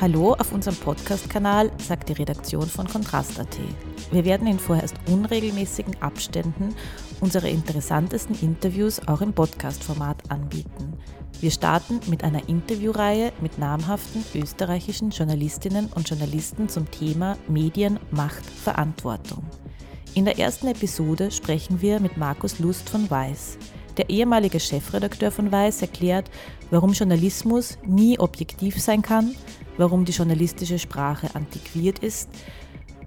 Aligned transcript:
Hallo 0.00 0.32
auf 0.32 0.52
unserem 0.52 0.78
Podcast-Kanal, 0.78 1.70
sagt 1.76 2.08
die 2.08 2.14
Redaktion 2.14 2.66
von 2.66 2.88
Kontrast.at. 2.88 3.58
Wir 4.10 4.24
werden 4.24 4.46
in 4.46 4.58
vorerst 4.58 4.94
unregelmäßigen 5.10 6.00
Abständen 6.00 6.74
unsere 7.20 7.50
interessantesten 7.50 8.34
Interviews 8.40 9.06
auch 9.06 9.20
im 9.20 9.34
Podcast-Format 9.34 10.30
anbieten. 10.30 10.94
Wir 11.42 11.50
starten 11.50 12.00
mit 12.08 12.24
einer 12.24 12.48
Interviewreihe 12.48 13.30
mit 13.42 13.58
namhaften 13.58 14.24
österreichischen 14.34 15.10
Journalistinnen 15.10 15.90
und 15.94 16.08
Journalisten 16.08 16.70
zum 16.70 16.90
Thema 16.90 17.36
Medien, 17.46 17.98
Macht, 18.10 18.46
Verantwortung. 18.46 19.44
In 20.14 20.24
der 20.24 20.38
ersten 20.38 20.68
Episode 20.68 21.30
sprechen 21.30 21.82
wir 21.82 22.00
mit 22.00 22.16
Markus 22.16 22.58
Lust 22.58 22.88
von 22.88 23.10
Weiß. 23.10 23.58
Der 23.98 24.08
ehemalige 24.08 24.60
Chefredakteur 24.60 25.30
von 25.30 25.52
Weiß 25.52 25.82
erklärt, 25.82 26.30
warum 26.70 26.92
Journalismus 26.92 27.76
nie 27.84 28.18
objektiv 28.18 28.80
sein 28.80 29.02
kann, 29.02 29.34
warum 29.80 30.04
die 30.04 30.12
journalistische 30.12 30.78
Sprache 30.78 31.34
antiquiert 31.34 32.00
ist, 32.00 32.28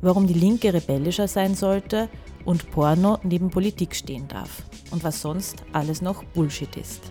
warum 0.01 0.25
die 0.25 0.33
Linke 0.33 0.73
rebellischer 0.73 1.27
sein 1.27 1.53
sollte 1.53 2.09
und 2.45 2.71
Porno 2.71 3.19
neben 3.21 3.51
Politik 3.51 3.95
stehen 3.95 4.27
darf 4.27 4.63
und 4.89 5.03
was 5.03 5.21
sonst 5.21 5.63
alles 5.71 6.01
noch 6.01 6.23
Bullshit 6.23 6.75
ist. 6.75 7.03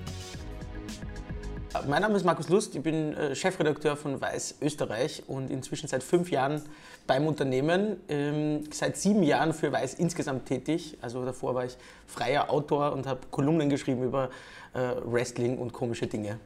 Mein 1.89 2.03
Name 2.03 2.17
ist 2.17 2.25
Markus 2.25 2.49
Lust, 2.49 2.75
ich 2.75 2.83
bin 2.83 3.15
äh, 3.15 3.37
Chefredakteur 3.37 3.97
von 3.97 4.21
Weiß 4.21 4.57
Österreich 4.61 5.23
und 5.29 5.49
inzwischen 5.49 5.87
seit 5.87 6.03
fünf 6.03 6.33
Jahren 6.33 6.61
beim 7.07 7.27
Unternehmen, 7.29 7.99
ähm, 8.09 8.65
seit 8.73 8.97
sieben 8.97 9.23
Jahren 9.23 9.55
für 9.55 9.71
Weiß 9.71 9.95
insgesamt 9.95 10.47
tätig. 10.47 10.99
Also 11.01 11.25
davor 11.25 11.55
war 11.55 11.65
ich 11.65 11.77
freier 12.07 12.51
Autor 12.51 12.93
und 12.93 13.07
habe 13.07 13.21
Kolumnen 13.31 13.71
geschrieben 13.71 14.03
über 14.03 14.29
äh, 14.75 14.81
Wrestling 15.05 15.57
und 15.57 15.73
komische 15.73 16.09
Dinge. 16.09 16.41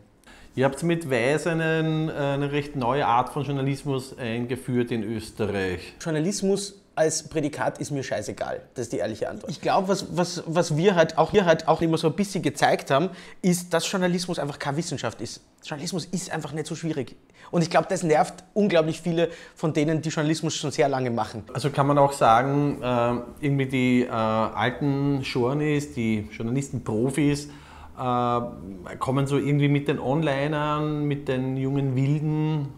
Ihr 0.56 0.64
habt 0.64 0.82
mit 0.82 1.10
Weiß 1.10 1.48
einen, 1.48 2.08
eine 2.08 2.50
recht 2.50 2.76
neue 2.76 3.06
Art 3.06 3.28
von 3.28 3.44
Journalismus 3.44 4.16
eingeführt 4.16 4.90
in 4.90 5.02
Österreich. 5.02 5.92
Journalismus 6.00 6.80
als 6.94 7.28
Prädikat 7.28 7.78
ist 7.78 7.90
mir 7.90 8.02
scheißegal. 8.02 8.62
Das 8.72 8.84
ist 8.84 8.94
die 8.94 8.96
ehrliche 8.96 9.28
Antwort. 9.28 9.50
Ich 9.50 9.60
glaube, 9.60 9.88
was, 9.88 10.16
was, 10.16 10.42
was 10.46 10.74
wir 10.74 10.94
halt 10.94 11.18
auch, 11.18 11.34
wir 11.34 11.44
halt 11.44 11.68
auch 11.68 11.82
immer 11.82 11.98
so 11.98 12.06
ein 12.08 12.14
bisschen 12.14 12.42
gezeigt 12.42 12.90
haben, 12.90 13.10
ist, 13.42 13.74
dass 13.74 13.92
Journalismus 13.92 14.38
einfach 14.38 14.58
keine 14.58 14.78
Wissenschaft 14.78 15.20
ist. 15.20 15.42
Journalismus 15.62 16.06
ist 16.06 16.32
einfach 16.32 16.52
nicht 16.52 16.66
so 16.66 16.74
schwierig. 16.74 17.16
Und 17.50 17.60
ich 17.60 17.68
glaube, 17.68 17.88
das 17.90 18.02
nervt 18.02 18.42
unglaublich 18.54 19.02
viele 19.02 19.28
von 19.54 19.74
denen, 19.74 20.00
die 20.00 20.08
Journalismus 20.08 20.56
schon 20.56 20.70
sehr 20.70 20.88
lange 20.88 21.10
machen. 21.10 21.44
Also 21.52 21.68
kann 21.68 21.86
man 21.86 21.98
auch 21.98 22.14
sagen, 22.14 22.80
äh, 22.82 23.44
irgendwie 23.44 23.66
die 23.66 24.02
äh, 24.04 24.08
alten 24.08 25.20
Journeys, 25.20 25.92
die 25.92 26.30
Journalisten, 26.32 26.82
Profis, 26.82 27.50
äh, 27.98 28.96
kommen 28.98 29.26
so 29.26 29.38
irgendwie 29.38 29.68
mit 29.68 29.88
den 29.88 29.98
Onlinern, 29.98 31.04
mit 31.04 31.28
den 31.28 31.56
jungen 31.56 31.96
Wilden 31.96 32.68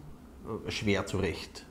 äh, 0.67 0.71
schwer 0.71 1.05
zurecht. 1.05 1.65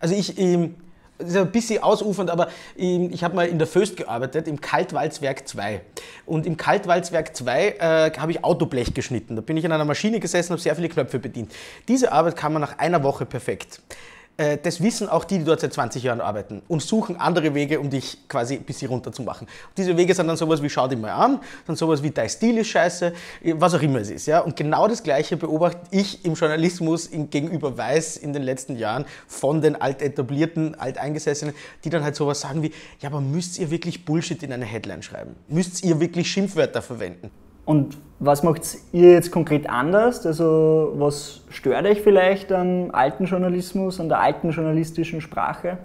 Also 0.00 0.14
ich, 0.14 0.38
ähm, 0.38 0.74
das 1.18 1.30
ist 1.30 1.36
ein 1.36 1.50
bisschen 1.50 1.82
ausufernd, 1.82 2.30
aber 2.30 2.48
ähm, 2.76 3.10
ich 3.12 3.24
habe 3.24 3.34
mal 3.34 3.46
in 3.46 3.58
der 3.58 3.66
Föst 3.66 3.96
gearbeitet, 3.96 4.46
im 4.48 4.60
Kaltwalzwerk 4.60 5.48
2. 5.48 5.80
Und 6.26 6.46
im 6.46 6.56
Kaltwalzwerk 6.56 7.36
2 7.36 7.68
äh, 7.68 8.12
habe 8.18 8.32
ich 8.32 8.44
Autoblech 8.44 8.94
geschnitten. 8.94 9.36
Da 9.36 9.42
bin 9.42 9.56
ich 9.56 9.66
an 9.66 9.72
einer 9.72 9.84
Maschine 9.84 10.20
gesessen, 10.20 10.52
habe 10.52 10.62
sehr 10.62 10.76
viele 10.76 10.88
Knöpfe 10.88 11.18
bedient. 11.18 11.52
Diese 11.88 12.12
Arbeit 12.12 12.36
kann 12.36 12.52
man 12.52 12.62
nach 12.62 12.78
einer 12.78 13.02
Woche 13.02 13.26
perfekt. 13.26 13.82
Äh, 14.38 14.56
das 14.62 14.80
wissen 14.82 15.08
auch 15.08 15.24
die, 15.24 15.38
die 15.38 15.44
dort 15.44 15.60
seit 15.60 15.74
20 15.74 16.02
Jahren 16.02 16.20
arbeiten 16.20 16.62
und 16.68 16.80
suchen 16.80 17.16
andere 17.16 17.54
Wege, 17.54 17.80
um 17.80 17.90
dich 17.90 18.28
quasi 18.28 18.54
ein 18.54 18.62
bisschen 18.62 18.88
runter 18.88 19.12
zu 19.12 19.22
machen. 19.22 19.46
Und 19.46 19.76
diese 19.76 19.96
Wege 19.96 20.14
sind 20.14 20.28
dann 20.28 20.36
sowas 20.36 20.62
wie 20.62 20.70
schau 20.70 20.86
dich 20.88 20.98
mal 20.98 21.10
an, 21.10 21.40
dann 21.66 21.76
sowas 21.76 22.02
wie 22.02 22.10
dein 22.10 22.28
Stil 22.28 22.56
ist 22.58 22.68
scheiße, 22.68 23.12
was 23.54 23.74
auch 23.74 23.82
immer 23.82 23.98
es 23.98 24.10
ist. 24.10 24.26
Ja? 24.26 24.40
Und 24.40 24.56
genau 24.56 24.86
das 24.86 25.02
Gleiche 25.02 25.36
beobachte 25.36 25.80
ich 25.90 26.24
im 26.24 26.34
Journalismus 26.34 27.10
gegenüber 27.10 27.76
Weiß 27.76 28.16
in 28.16 28.32
den 28.32 28.44
letzten 28.44 28.76
Jahren 28.76 29.04
von 29.26 29.60
den 29.60 29.74
altetablierten, 29.74 30.76
alteingesessenen, 30.76 31.54
die 31.84 31.90
dann 31.90 32.04
halt 32.04 32.14
sowas 32.14 32.40
sagen 32.40 32.62
wie, 32.62 32.72
ja, 33.00 33.08
aber 33.08 33.20
müsst 33.20 33.58
ihr 33.58 33.70
wirklich 33.70 34.04
Bullshit 34.04 34.40
in 34.44 34.52
eine 34.52 34.64
Headline 34.64 35.02
schreiben? 35.02 35.34
Müsst 35.48 35.82
ihr 35.82 35.98
wirklich 35.98 36.30
Schimpfwörter 36.30 36.80
verwenden? 36.80 37.30
Und 37.68 37.98
was 38.18 38.42
macht 38.42 38.62
ihr 38.92 39.12
jetzt 39.12 39.30
konkret 39.30 39.68
anders? 39.68 40.24
Also 40.24 40.94
was 40.96 41.42
stört 41.50 41.84
euch 41.84 42.00
vielleicht 42.00 42.50
am 42.50 42.90
alten 42.92 43.26
Journalismus, 43.26 44.00
an 44.00 44.08
der 44.08 44.20
alten 44.20 44.52
journalistischen 44.52 45.20
Sprache? 45.20 45.76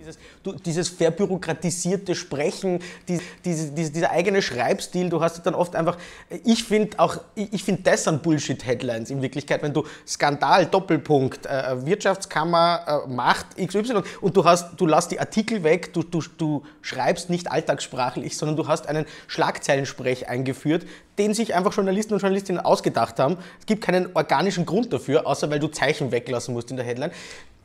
Dieses, 0.00 0.18
du, 0.42 0.52
dieses 0.52 0.88
verbürokratisierte 0.88 2.14
Sprechen, 2.14 2.78
die, 3.06 3.20
diese, 3.44 3.70
diese, 3.72 3.92
dieser 3.92 4.10
eigene 4.10 4.40
Schreibstil, 4.40 5.10
du 5.10 5.20
hast 5.20 5.42
dann 5.44 5.54
oft 5.54 5.76
einfach, 5.76 5.98
ich 6.42 6.64
finde 6.64 6.98
auch, 6.98 7.18
ich, 7.34 7.62
finde 7.62 7.82
das 7.82 8.04
sind 8.04 8.22
Bullshit-Headlines 8.22 9.10
in 9.10 9.20
Wirklichkeit, 9.20 9.62
wenn 9.62 9.74
du 9.74 9.84
Skandal, 10.06 10.64
Doppelpunkt, 10.64 11.44
äh, 11.44 11.84
Wirtschaftskammer, 11.84 13.04
äh, 13.06 13.10
Macht, 13.10 13.58
XY 13.58 14.02
und 14.22 14.34
du 14.34 14.42
hast, 14.42 14.80
du 14.80 14.86
lässt 14.86 15.10
die 15.10 15.20
Artikel 15.20 15.62
weg, 15.64 15.92
du, 15.92 16.02
du, 16.02 16.22
du 16.38 16.62
schreibst 16.80 17.28
nicht 17.28 17.52
alltagssprachlich, 17.52 18.38
sondern 18.38 18.56
du 18.56 18.68
hast 18.68 18.88
einen 18.88 19.04
Schlagzeilensprech 19.26 20.30
eingeführt, 20.30 20.86
den 21.18 21.34
sich 21.34 21.54
einfach 21.54 21.74
Journalisten 21.74 22.14
und 22.14 22.20
Journalistinnen 22.20 22.64
ausgedacht 22.64 23.18
haben. 23.18 23.36
Es 23.58 23.66
gibt 23.66 23.84
keinen 23.84 24.16
organischen 24.16 24.64
Grund 24.64 24.94
dafür, 24.94 25.26
außer 25.26 25.50
weil 25.50 25.58
du 25.58 25.68
Zeichen 25.68 26.10
weglassen 26.10 26.54
musst 26.54 26.70
in 26.70 26.78
der 26.78 26.86
Headline. 26.86 27.10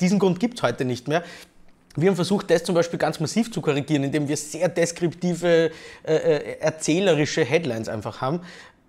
Diesen 0.02 0.20
Grund 0.20 0.42
gibt 0.42 0.58
es 0.58 0.64
heute 0.64 0.84
nicht 0.84 1.08
mehr. 1.08 1.24
Wir 1.96 2.10
haben 2.10 2.16
versucht, 2.16 2.50
das 2.50 2.64
zum 2.64 2.76
Beispiel 2.76 3.00
ganz 3.00 3.20
massiv 3.20 3.52
zu 3.52 3.62
korrigieren, 3.62 4.04
indem 4.04 4.28
wir 4.28 4.38
sehr 4.38 4.68
deskriptive, 4.68 5.72
äh, 6.04 6.14
äh 6.14 6.60
erzählerische 6.60 7.44
Headlines 7.44 7.88
einfach 7.88 8.22
haben. 8.22 8.42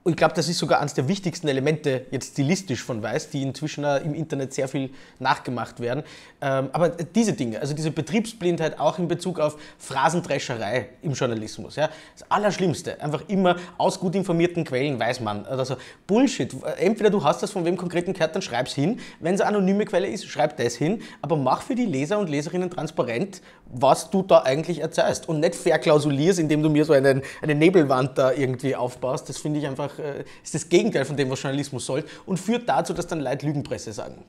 Ich 0.08 0.16
glaube, 0.16 0.34
das 0.34 0.48
ist 0.48 0.58
sogar 0.58 0.80
eines 0.80 0.94
der 0.94 1.08
wichtigsten 1.08 1.48
Elemente 1.48 2.06
jetzt 2.12 2.32
stilistisch 2.32 2.82
von 2.82 3.02
Weiß, 3.02 3.30
die 3.30 3.42
inzwischen 3.42 3.82
im 3.82 4.14
Internet 4.14 4.54
sehr 4.54 4.68
viel 4.68 4.90
nachgemacht 5.18 5.80
werden. 5.80 6.04
Ähm, 6.40 6.68
aber 6.72 6.90
diese 6.90 7.32
Dinge, 7.32 7.60
also 7.60 7.74
diese 7.74 7.90
Betriebsblindheit 7.90 8.78
auch 8.78 9.00
in 9.00 9.08
Bezug 9.08 9.40
auf 9.40 9.56
Phrasendrescherei 9.78 10.90
im 11.02 11.14
Journalismus, 11.14 11.74
ja, 11.74 11.88
das 12.16 12.30
Allerschlimmste. 12.30 13.00
Einfach 13.00 13.24
immer 13.26 13.56
aus 13.78 13.98
gut 13.98 14.14
informierten 14.14 14.64
Quellen 14.64 15.00
weiß 15.00 15.20
man. 15.20 15.44
Also 15.46 15.76
Bullshit. 16.06 16.54
Entweder 16.78 17.10
du 17.10 17.24
hast 17.24 17.42
das 17.42 17.50
von 17.50 17.64
wem 17.64 17.76
konkreten 17.76 18.12
gehört, 18.12 18.34
dann 18.34 18.42
schreib's 18.42 18.74
hin. 18.74 19.00
Wenn 19.18 19.34
es 19.34 19.40
eine 19.40 19.56
anonyme 19.56 19.86
Quelle 19.86 20.06
ist, 20.06 20.26
schreib 20.26 20.56
das 20.56 20.76
hin. 20.76 21.02
Aber 21.20 21.36
mach 21.36 21.62
für 21.62 21.74
die 21.74 21.86
Leser 21.86 22.18
und 22.18 22.28
Leserinnen 22.28 22.70
transparent, 22.70 23.42
was 23.72 24.10
du 24.10 24.22
da 24.22 24.42
eigentlich 24.42 24.80
erzählst. 24.80 25.28
Und 25.28 25.40
nicht 25.40 25.56
verklausulierst, 25.56 26.38
indem 26.38 26.62
du 26.62 26.70
mir 26.70 26.84
so 26.84 26.92
einen, 26.92 27.22
eine 27.42 27.54
Nebelwand 27.56 28.16
da 28.18 28.30
irgendwie 28.30 28.76
aufbaust. 28.76 29.28
Das 29.28 29.38
finde 29.38 29.58
ich 29.58 29.66
einfach 29.66 29.95
äh, 29.98 30.24
ist 30.42 30.54
das 30.54 30.68
Gegenteil 30.68 31.04
von 31.04 31.16
dem, 31.16 31.30
was 31.30 31.42
Journalismus 31.42 31.86
soll 31.86 32.04
und 32.26 32.38
führt 32.38 32.68
dazu, 32.68 32.92
dass 32.92 33.06
dann 33.06 33.20
Leute 33.20 33.46
Lügenpresse 33.46 33.92
sagen. 33.92 34.24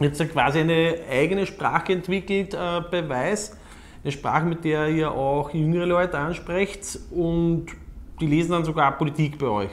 Jetzt 0.00 0.20
quasi 0.30 0.60
eine 0.60 0.98
eigene 1.10 1.46
Sprache 1.46 1.92
entwickelt, 1.92 2.54
äh, 2.54 2.82
Beweis, 2.90 3.56
eine 4.02 4.12
Sprache, 4.12 4.44
mit 4.44 4.64
der 4.64 4.88
ihr 4.88 5.10
auch 5.10 5.52
jüngere 5.54 5.86
Leute 5.86 6.18
ansprecht 6.18 6.98
und 7.10 7.66
die 8.20 8.26
lesen 8.26 8.52
dann 8.52 8.64
sogar 8.64 8.96
Politik 8.96 9.38
bei 9.38 9.46
euch. 9.46 9.70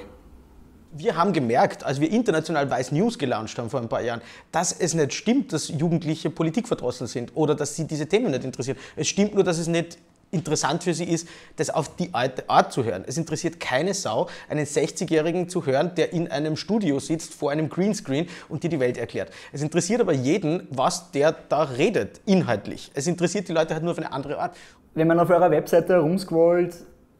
Wir 0.95 1.15
haben 1.15 1.33
gemerkt, 1.33 1.83
als 1.83 1.99
wir 1.99 2.11
international 2.11 2.69
Weiß 2.69 2.91
News 2.91 3.17
gelauncht 3.17 3.57
haben 3.57 3.69
vor 3.69 3.81
ein 3.81 3.89
paar 3.89 4.01
Jahren, 4.01 4.21
dass 4.51 4.71
es 4.71 4.93
nicht 4.93 5.13
stimmt, 5.13 5.51
dass 5.51 5.69
Jugendliche 5.69 6.29
Politikverdrossen 6.29 7.07
sind 7.07 7.31
oder 7.35 7.55
dass 7.55 7.75
sie 7.75 7.87
diese 7.87 8.07
Themen 8.07 8.31
nicht 8.31 8.43
interessieren. 8.43 8.77
Es 8.95 9.07
stimmt 9.07 9.33
nur, 9.33 9.43
dass 9.43 9.57
es 9.57 9.67
nicht 9.67 9.97
interessant 10.33 10.83
für 10.83 10.93
sie 10.93 11.05
ist, 11.05 11.27
das 11.55 11.69
auf 11.69 11.95
die 11.95 12.13
alte 12.13 12.49
Art 12.49 12.73
zu 12.73 12.83
hören. 12.83 13.03
Es 13.07 13.17
interessiert 13.17 13.59
keine 13.59 13.93
Sau, 13.93 14.27
einen 14.49 14.65
60-Jährigen 14.65 15.47
zu 15.47 15.65
hören, 15.65 15.91
der 15.95 16.13
in 16.13 16.29
einem 16.29 16.55
Studio 16.57 16.99
sitzt 16.99 17.33
vor 17.33 17.51
einem 17.51 17.69
Greenscreen 17.69 18.27
und 18.49 18.63
dir 18.63 18.69
die 18.69 18.79
Welt 18.79 18.97
erklärt. 18.97 19.31
Es 19.51 19.61
interessiert 19.61 20.01
aber 20.01 20.13
jeden, 20.13 20.67
was 20.71 21.11
der 21.11 21.35
da 21.49 21.63
redet, 21.63 22.21
inhaltlich. 22.25 22.91
Es 22.93 23.07
interessiert 23.07 23.47
die 23.47 23.53
Leute 23.53 23.73
halt 23.73 23.83
nur 23.83 23.91
auf 23.91 23.97
eine 23.97 24.11
andere 24.11 24.39
Art. 24.39 24.55
Wenn 24.95 25.07
man 25.07 25.19
auf 25.19 25.29
eurer 25.29 25.51
Webseite 25.51 25.93
herumscrollt, 25.93 26.75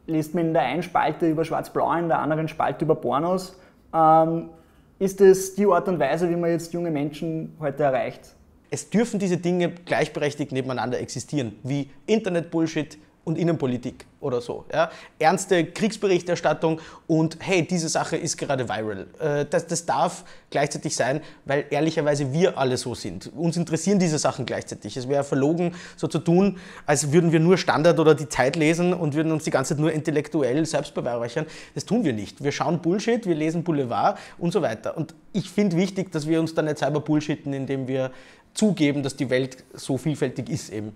liest 0.06 0.34
man 0.34 0.46
in 0.46 0.52
der 0.52 0.62
einen 0.62 0.82
Spalte 0.82 1.28
über 1.28 1.44
Schwarz-Blau, 1.44 1.92
in 1.94 2.08
der 2.08 2.18
anderen 2.18 2.48
Spalte 2.48 2.84
über 2.84 2.94
Pornos. 2.94 3.56
Ähm, 3.94 4.50
ist 4.98 5.20
das 5.20 5.54
die 5.54 5.66
Art 5.66 5.88
und 5.88 5.98
Weise, 5.98 6.28
wie 6.30 6.36
man 6.36 6.50
jetzt 6.50 6.72
junge 6.72 6.90
Menschen 6.90 7.56
heute 7.58 7.82
erreicht? 7.82 8.34
Es 8.70 8.90
dürfen 8.90 9.18
diese 9.18 9.36
Dinge 9.36 9.70
gleichberechtigt 9.70 10.52
nebeneinander 10.52 10.98
existieren, 10.98 11.56
wie 11.62 11.90
Internet-Bullshit, 12.06 12.98
und 13.24 13.38
Innenpolitik 13.38 14.06
oder 14.20 14.40
so. 14.40 14.64
Ja? 14.72 14.90
Ernste 15.18 15.64
Kriegsberichterstattung 15.64 16.80
und 17.06 17.38
hey, 17.40 17.66
diese 17.66 17.88
Sache 17.88 18.16
ist 18.16 18.36
gerade 18.36 18.68
viral. 18.68 19.06
Äh, 19.20 19.46
das, 19.46 19.66
das 19.66 19.86
darf 19.86 20.24
gleichzeitig 20.50 20.94
sein, 20.94 21.20
weil 21.44 21.66
ehrlicherweise 21.70 22.32
wir 22.32 22.56
alle 22.58 22.76
so 22.76 22.94
sind. 22.94 23.30
Uns 23.34 23.56
interessieren 23.56 23.98
diese 23.98 24.18
Sachen 24.18 24.46
gleichzeitig. 24.46 24.96
Es 24.96 25.08
wäre 25.08 25.24
verlogen, 25.24 25.74
so 25.96 26.06
zu 26.06 26.18
tun, 26.18 26.58
als 26.86 27.12
würden 27.12 27.32
wir 27.32 27.40
nur 27.40 27.58
Standard 27.58 27.98
oder 27.98 28.14
die 28.14 28.28
Zeit 28.28 28.56
lesen 28.56 28.94
und 28.94 29.14
würden 29.14 29.32
uns 29.32 29.44
die 29.44 29.50
ganze 29.50 29.74
Zeit 29.74 29.80
nur 29.80 29.92
intellektuell 29.92 30.64
selbst 30.66 30.94
beweihräuchern. 30.94 31.46
Das 31.74 31.84
tun 31.84 32.04
wir 32.04 32.12
nicht. 32.12 32.42
Wir 32.42 32.52
schauen 32.52 32.80
Bullshit, 32.80 33.26
wir 33.26 33.34
lesen 33.34 33.64
Boulevard 33.64 34.18
und 34.38 34.52
so 34.52 34.62
weiter. 34.62 34.96
Und 34.96 35.14
ich 35.32 35.50
finde 35.50 35.76
wichtig, 35.76 36.12
dass 36.12 36.26
wir 36.26 36.40
uns 36.40 36.54
da 36.54 36.62
nicht 36.62 36.78
selber 36.78 37.00
bullshitten, 37.00 37.52
indem 37.52 37.88
wir 37.88 38.10
zugeben, 38.54 39.02
dass 39.02 39.16
die 39.16 39.28
Welt 39.30 39.64
so 39.74 39.98
vielfältig 39.98 40.48
ist 40.48 40.70
eben. 40.70 40.92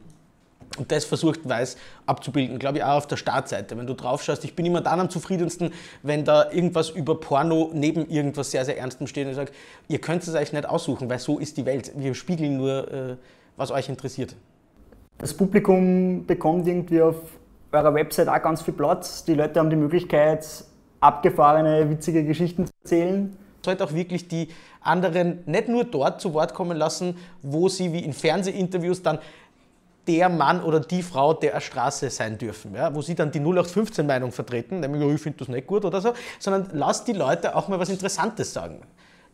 Und 0.78 0.92
das 0.92 1.04
versucht 1.04 1.48
Weiß 1.48 1.76
abzubilden, 2.06 2.58
glaube 2.58 2.78
ich, 2.78 2.84
auch 2.84 2.96
auf 2.96 3.06
der 3.06 3.16
Startseite. 3.16 3.76
Wenn 3.76 3.86
du 3.86 3.94
drauf 3.94 4.22
schaust, 4.22 4.44
ich 4.44 4.54
bin 4.54 4.64
immer 4.64 4.80
dann 4.80 5.00
am 5.00 5.10
zufriedensten, 5.10 5.72
wenn 6.02 6.24
da 6.24 6.50
irgendwas 6.50 6.90
über 6.90 7.18
Porno 7.18 7.70
neben 7.74 8.08
irgendwas 8.08 8.50
sehr, 8.50 8.64
sehr 8.64 8.78
Ernstem 8.78 9.06
steht 9.06 9.24
und 9.24 9.30
ich 9.30 9.36
sage, 9.36 9.52
ihr 9.88 10.00
könnt 10.00 10.22
es 10.22 10.34
euch 10.34 10.52
nicht 10.52 10.68
aussuchen, 10.68 11.10
weil 11.10 11.18
so 11.18 11.38
ist 11.38 11.56
die 11.56 11.66
Welt. 11.66 11.92
Wir 11.96 12.14
spiegeln 12.14 12.56
nur, 12.56 12.92
äh, 12.92 13.16
was 13.56 13.70
euch 13.70 13.88
interessiert. 13.88 14.36
Das 15.18 15.34
Publikum 15.34 16.24
bekommt 16.26 16.68
irgendwie 16.68 17.02
auf 17.02 17.16
eurer 17.72 17.92
Website 17.92 18.28
auch 18.28 18.40
ganz 18.40 18.62
viel 18.62 18.74
Platz. 18.74 19.24
Die 19.24 19.34
Leute 19.34 19.58
haben 19.58 19.68
die 19.68 19.76
Möglichkeit, 19.76 20.46
abgefahrene, 21.00 21.90
witzige 21.90 22.24
Geschichten 22.24 22.66
zu 22.66 22.72
erzählen. 22.82 23.36
Sollte 23.64 23.84
auch 23.84 23.92
wirklich 23.92 24.28
die 24.28 24.48
anderen 24.80 25.40
nicht 25.46 25.68
nur 25.68 25.84
dort 25.84 26.20
zu 26.20 26.32
Wort 26.34 26.54
kommen 26.54 26.76
lassen, 26.76 27.16
wo 27.42 27.68
sie 27.68 27.92
wie 27.92 28.04
in 28.04 28.12
Fernsehinterviews 28.12 29.02
dann 29.02 29.18
der 30.08 30.28
Mann 30.30 30.62
oder 30.62 30.80
die 30.80 31.02
Frau 31.02 31.34
der 31.34 31.60
Straße 31.60 32.08
sein 32.10 32.38
dürfen, 32.38 32.74
ja, 32.74 32.94
wo 32.94 33.02
sie 33.02 33.14
dann 33.14 33.30
die 33.30 33.40
0815-Meinung 33.40 34.32
vertreten, 34.32 34.80
nämlich, 34.80 35.02
ich 35.02 35.20
finde 35.20 35.38
das 35.38 35.48
nicht 35.48 35.66
gut 35.66 35.84
oder 35.84 36.00
so, 36.00 36.14
sondern 36.38 36.70
lasst 36.72 37.06
die 37.06 37.12
Leute 37.12 37.54
auch 37.54 37.68
mal 37.68 37.78
was 37.78 37.90
Interessantes 37.90 38.52
sagen. 38.52 38.80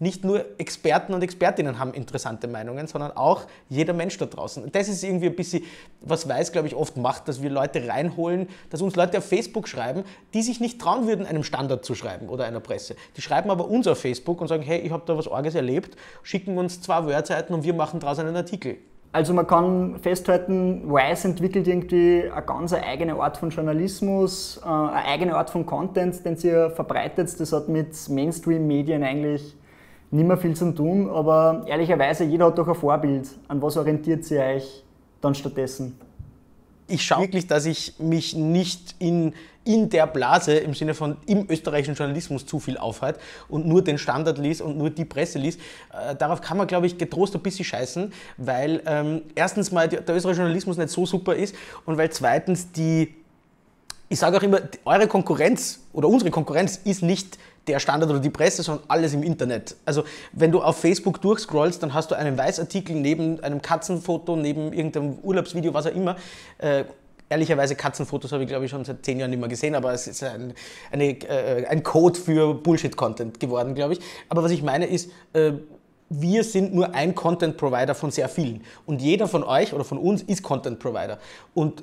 Nicht 0.01 0.25
nur 0.25 0.45
Experten 0.59 1.15
und 1.15 1.23
Expertinnen 1.23 1.79
haben 1.79 1.95
interessante 1.95 2.49
Meinungen, 2.49 2.89
sondern 2.89 3.13
auch 3.13 3.43
jeder 3.69 3.93
Mensch 3.93 4.19
da 4.19 4.27
draußen. 4.27 4.71
Das 4.73 4.89
ist 4.89 5.05
irgendwie 5.05 5.27
ein 5.27 5.37
bisschen, 5.37 5.63
was 6.01 6.29
Weiß, 6.29 6.51
glaube 6.51 6.67
ich, 6.67 6.75
oft 6.75 6.97
macht, 6.97 7.29
dass 7.29 7.41
wir 7.41 7.49
Leute 7.49 7.87
reinholen, 7.87 8.49
dass 8.71 8.83
uns 8.83 8.97
Leute 8.97 9.19
auf 9.19 9.25
Facebook 9.25 9.69
schreiben, 9.69 10.03
die 10.35 10.43
sich 10.43 10.59
nicht 10.59 10.81
trauen 10.81 11.07
würden, 11.07 11.25
einem 11.25 11.45
Standard 11.45 11.85
zu 11.85 11.95
schreiben 11.95 12.29
oder 12.29 12.45
einer 12.45 12.59
Presse. 12.59 12.97
Die 13.17 13.23
schreiben 13.23 13.51
aber 13.53 13.69
uns 13.69 13.87
auf 13.87 14.01
Facebook 14.01 14.41
und 14.41 14.49
sagen, 14.49 14.65
hey, 14.65 14.81
ich 14.81 14.91
habe 14.91 15.05
da 15.07 15.17
was 15.17 15.29
Orges 15.29 15.55
erlebt, 15.55 15.97
schicken 16.25 16.59
uns 16.59 16.81
zwei 16.81 17.07
Wordseiten 17.07 17.55
und 17.55 17.63
wir 17.63 17.75
machen 17.75 18.01
daraus 18.01 18.19
einen 18.19 18.35
Artikel. 18.35 18.79
Also 19.15 19.33
man 19.33 19.47
kann 19.47 20.01
festhalten, 20.01 20.91
Wise 20.91 21.29
entwickelt 21.29 21.69
irgendwie 21.69 22.29
eine 22.29 22.45
ganz 22.45 22.73
eigene 22.73 23.15
Art 23.15 23.37
von 23.37 23.51
Journalismus, 23.51 24.61
äh, 24.61 24.67
eine 24.67 25.05
eigene 25.05 25.37
Art 25.37 25.51
von 25.51 25.65
Content, 25.65 26.25
den 26.25 26.37
sie 26.37 26.51
verbreitet. 26.75 27.39
Das 27.39 27.53
hat 27.53 27.69
mit 27.69 27.97
Mainstream-Medien 28.09 29.05
eigentlich 29.05 29.55
nicht 30.11 30.27
mehr 30.27 30.37
viel 30.37 30.57
zu 30.57 30.73
tun, 30.73 31.09
aber 31.09 31.63
ehrlicherweise, 31.69 32.25
jeder 32.25 32.47
hat 32.47 32.59
doch 32.59 32.67
ein 32.67 32.75
Vorbild. 32.75 33.29
An 33.47 33.63
was 33.63 33.77
orientiert 33.77 34.25
sie 34.25 34.37
euch 34.37 34.83
dann 35.21 35.37
stattdessen? 35.37 35.97
Ich 36.89 37.05
schaue 37.05 37.23
wirklich, 37.23 37.47
dass 37.47 37.67
ich 37.67 37.95
mich 38.01 38.35
nicht 38.35 38.97
in 38.99 39.33
in 39.65 39.89
der 39.89 40.07
Blase 40.07 40.55
im 40.55 40.75
Sinne 40.75 40.95
von 40.95 41.17
im 41.27 41.47
österreichischen 41.51 41.95
Journalismus 41.95 42.47
zu 42.47 42.59
viel 42.59 42.77
aufhält 42.77 43.17
und 43.49 43.67
nur 43.67 43.83
den 43.83 43.99
Standard 43.99 44.39
liest 44.39 44.61
und 44.61 44.77
nur 44.77 44.91
die 44.91 45.05
Presse 45.05 45.39
liest. 45.39 45.59
Äh, 45.93 46.15
darauf 46.17 46.41
kann 46.41 46.57
man, 46.57 46.67
glaube 46.67 46.87
ich, 46.87 46.99
getrost 46.99 47.35
ein 47.35 47.41
bisschen 47.41 47.65
scheißen, 47.65 48.13
weil 48.37 48.83
ähm, 48.87 49.23
erstens 49.35 49.73
mal 49.73 49.89
der 49.89 50.01
österreichische 50.01 50.43
Journalismus 50.43 50.77
nicht 50.77 50.91
so 50.91 51.07
super 51.07 51.35
ist 51.35 51.55
und 51.87 51.97
weil 51.97 52.11
zweitens 52.11 52.73
die, 52.73 53.15
ich 54.09 54.19
sage 54.19 54.37
auch 54.37 54.43
immer, 54.43 54.61
eure 54.85 55.09
Konkurrenz 55.09 55.81
oder 55.93 56.09
unsere 56.09 56.31
Konkurrenz 56.31 56.81
ist 56.85 57.03
nicht 57.03 57.39
der 57.67 57.79
Standard 57.79 58.11
oder 58.11 58.21
die 58.21 58.31
Presse, 58.31 58.63
sondern 58.63 58.85
alles 58.89 59.15
im 59.15 59.23
Internet. 59.23 59.77
Also 59.85 60.05
wenn 60.33 60.53
du 60.53 60.63
auf 60.63 60.79
Facebook 60.79 61.23
durchscrollst, 61.23 61.83
dann 61.83 61.95
hast 61.95 62.11
du 62.11 62.15
einen 62.15 62.37
Weißartikel 62.37 62.95
neben 62.95 63.43
einem 63.43 63.63
Katzenfoto, 63.63 64.37
neben 64.37 64.73
irgendeinem 64.73 65.19
Urlaubsvideo, 65.23 65.73
was 65.73 65.87
auch 65.87 65.95
immer. 65.95 66.17
Äh, 66.59 66.85
Ehrlicherweise 67.35 67.75
Katzenfotos 67.75 68.31
habe 68.31 68.45
ich 68.45 68.49
glaube 68.49 68.65
ich 68.65 68.71
schon 68.71 68.85
seit 68.85 69.05
zehn 69.05 69.19
Jahren 69.19 69.31
nicht 69.31 69.41
mehr 69.41 69.49
gesehen, 69.49 69.75
aber 69.75 69.93
es 69.93 70.07
ist 70.07 70.23
ein, 70.23 70.55
eine, 70.93 71.05
äh, 71.05 71.67
ein 71.67 71.83
Code 71.83 72.19
für 72.19 72.55
Bullshit-Content 72.55 73.41
geworden, 73.41 73.75
glaube 73.75 73.95
ich. 73.95 74.01
Aber 74.29 74.45
was 74.45 74.53
ich 74.53 74.63
meine 74.63 74.87
ist, 74.87 75.11
äh, 75.33 75.55
wir 76.11 76.45
sind 76.45 76.73
nur 76.73 76.95
ein 76.95 77.17
Content-Provider 77.17 77.97
von 77.97 78.13
sehr 78.13 78.29
vielen. 78.29 78.63
Und 78.87 79.03
jeder 79.03 79.27
von 79.27 79.43
euch 79.43 79.73
oder 79.73 79.83
von 79.83 79.99
uns 79.99 80.23
ist 80.23 80.45
Content-Provider. 80.45 81.19
Und 81.55 81.83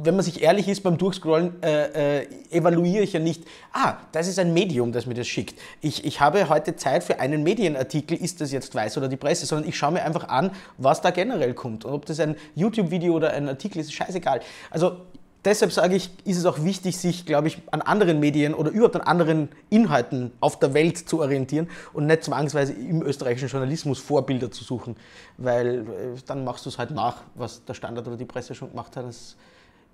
wenn 0.00 0.14
man 0.14 0.24
sich 0.24 0.42
ehrlich 0.42 0.68
ist 0.68 0.82
beim 0.82 0.96
Durchscrollen, 0.96 1.62
äh, 1.62 2.20
äh, 2.20 2.26
evaluiere 2.50 3.02
ich 3.02 3.12
ja 3.12 3.20
nicht, 3.20 3.44
ah, 3.72 3.96
das 4.12 4.28
ist 4.28 4.38
ein 4.38 4.54
Medium, 4.54 4.92
das 4.92 5.06
mir 5.06 5.14
das 5.14 5.26
schickt. 5.26 5.58
Ich, 5.80 6.04
ich 6.04 6.20
habe 6.20 6.48
heute 6.48 6.76
Zeit 6.76 7.02
für 7.02 7.18
einen 7.18 7.42
Medienartikel, 7.42 8.16
ist 8.16 8.40
das 8.40 8.52
jetzt 8.52 8.74
Weiß 8.74 8.96
oder 8.96 9.08
die 9.08 9.16
Presse, 9.16 9.46
sondern 9.46 9.68
ich 9.68 9.76
schaue 9.76 9.92
mir 9.92 10.04
einfach 10.04 10.28
an, 10.28 10.52
was 10.76 11.00
da 11.00 11.10
generell 11.10 11.54
kommt. 11.54 11.84
Und 11.84 11.92
ob 11.92 12.06
das 12.06 12.20
ein 12.20 12.36
YouTube-Video 12.54 13.14
oder 13.14 13.32
ein 13.32 13.48
Artikel 13.48 13.78
ist, 13.80 13.88
ist 13.88 13.94
scheißegal. 13.94 14.40
Also 14.70 14.98
deshalb 15.44 15.72
sage 15.72 15.96
ich, 15.96 16.10
ist 16.24 16.36
es 16.36 16.46
auch 16.46 16.62
wichtig, 16.62 16.96
sich, 16.96 17.26
glaube 17.26 17.48
ich, 17.48 17.58
an 17.70 17.80
anderen 17.82 18.20
Medien 18.20 18.54
oder 18.54 18.70
überhaupt 18.70 18.96
an 18.96 19.02
anderen 19.02 19.48
Inhalten 19.70 20.32
auf 20.40 20.58
der 20.58 20.74
Welt 20.74 20.96
zu 20.98 21.20
orientieren 21.20 21.68
und 21.92 22.06
nicht 22.06 22.24
zwangsweise 22.24 22.72
im 22.72 23.02
österreichischen 23.02 23.48
Journalismus 23.48 23.98
Vorbilder 23.98 24.50
zu 24.50 24.62
suchen, 24.62 24.96
weil 25.38 25.80
äh, 25.80 25.84
dann 26.26 26.44
machst 26.44 26.66
du 26.66 26.70
es 26.70 26.78
halt 26.78 26.92
nach, 26.92 27.22
was 27.34 27.64
der 27.64 27.74
Standard 27.74 28.06
oder 28.06 28.16
die 28.16 28.26
Presse 28.26 28.54
schon 28.54 28.70
gemacht 28.70 28.96
hat. 28.96 29.04
Das, 29.04 29.36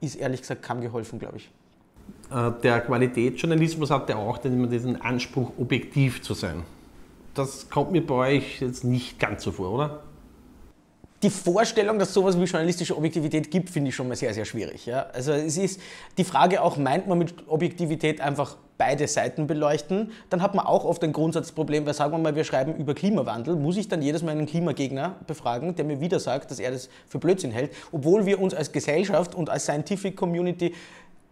ist 0.05 0.17
ehrlich 0.17 0.41
gesagt 0.41 0.63
kaum 0.63 0.81
geholfen, 0.81 1.19
glaube 1.19 1.39
ich. 1.39 1.51
Äh, 2.31 2.53
der 2.63 2.81
Qualitätsjournalismus 2.81 3.91
hat 3.91 4.09
ja 4.09 4.17
auch 4.17 4.39
diesen 4.39 5.01
Anspruch, 5.01 5.53
objektiv 5.59 6.23
zu 6.23 6.35
sein. 6.35 6.63
Das 7.35 7.69
kommt 7.69 7.93
mir 7.93 8.07
bei 8.07 8.37
euch 8.37 8.61
jetzt 8.61 8.85
nicht 8.85 9.19
ganz 9.19 9.43
so 9.43 9.53
vor, 9.53 9.73
oder? 9.73 10.03
die 11.25 11.31
Vorstellung, 11.31 11.99
dass 11.99 12.09
es 12.09 12.15
sowas 12.15 12.39
wie 12.39 12.45
journalistische 12.45 12.97
Objektivität 12.97 13.51
gibt, 13.51 13.71
finde 13.71 13.89
ich 13.89 13.95
schon 13.95 14.07
mal 14.07 14.15
sehr, 14.15 14.35
sehr 14.35 14.45
schwierig. 14.45 14.87
Ja? 14.87 15.07
Also 15.13 15.33
es 15.33 15.57
ist 15.57 15.81
die 16.19 16.25
Frage 16.25 16.61
auch, 16.63 16.77
meint 16.77 17.07
man 17.07 17.19
mit 17.19 17.35
Objektivität 17.49 18.21
einfach 18.21 18.57
beide 18.79 19.07
Seiten 19.07 19.47
beleuchten, 19.47 20.13
dann 20.31 20.43
hat 20.43 20.55
man 20.55 20.67
auch 20.67 20.85
oft 20.85 21.03
ein 21.05 21.13
Grundsatzproblem, 21.13 21.87
weil 21.87 21.95
sagen 21.95 22.13
wir 22.13 22.19
mal, 22.19 22.35
wir 22.35 22.45
schreiben 22.45 22.75
über 22.77 22.95
Klimawandel, 22.95 23.57
muss 23.57 23.77
ich 23.77 23.89
dann 23.89 24.03
jedes 24.03 24.23
Mal 24.23 24.33
einen 24.33 24.47
Klimagegner 24.47 25.17
befragen, 25.27 25.77
der 25.77 25.85
mir 25.85 26.01
wieder 26.01 26.19
sagt, 26.19 26.51
dass 26.51 26.59
er 26.59 26.73
das 26.73 26.89
für 27.07 27.19
Blödsinn 27.19 27.53
hält, 27.53 27.73
obwohl 27.93 28.27
wir 28.27 28.41
uns 28.41 28.55
als 28.55 28.73
Gesellschaft 28.73 29.35
und 29.35 29.51
als 29.51 29.65
Scientific 29.65 30.17
Community 30.17 30.75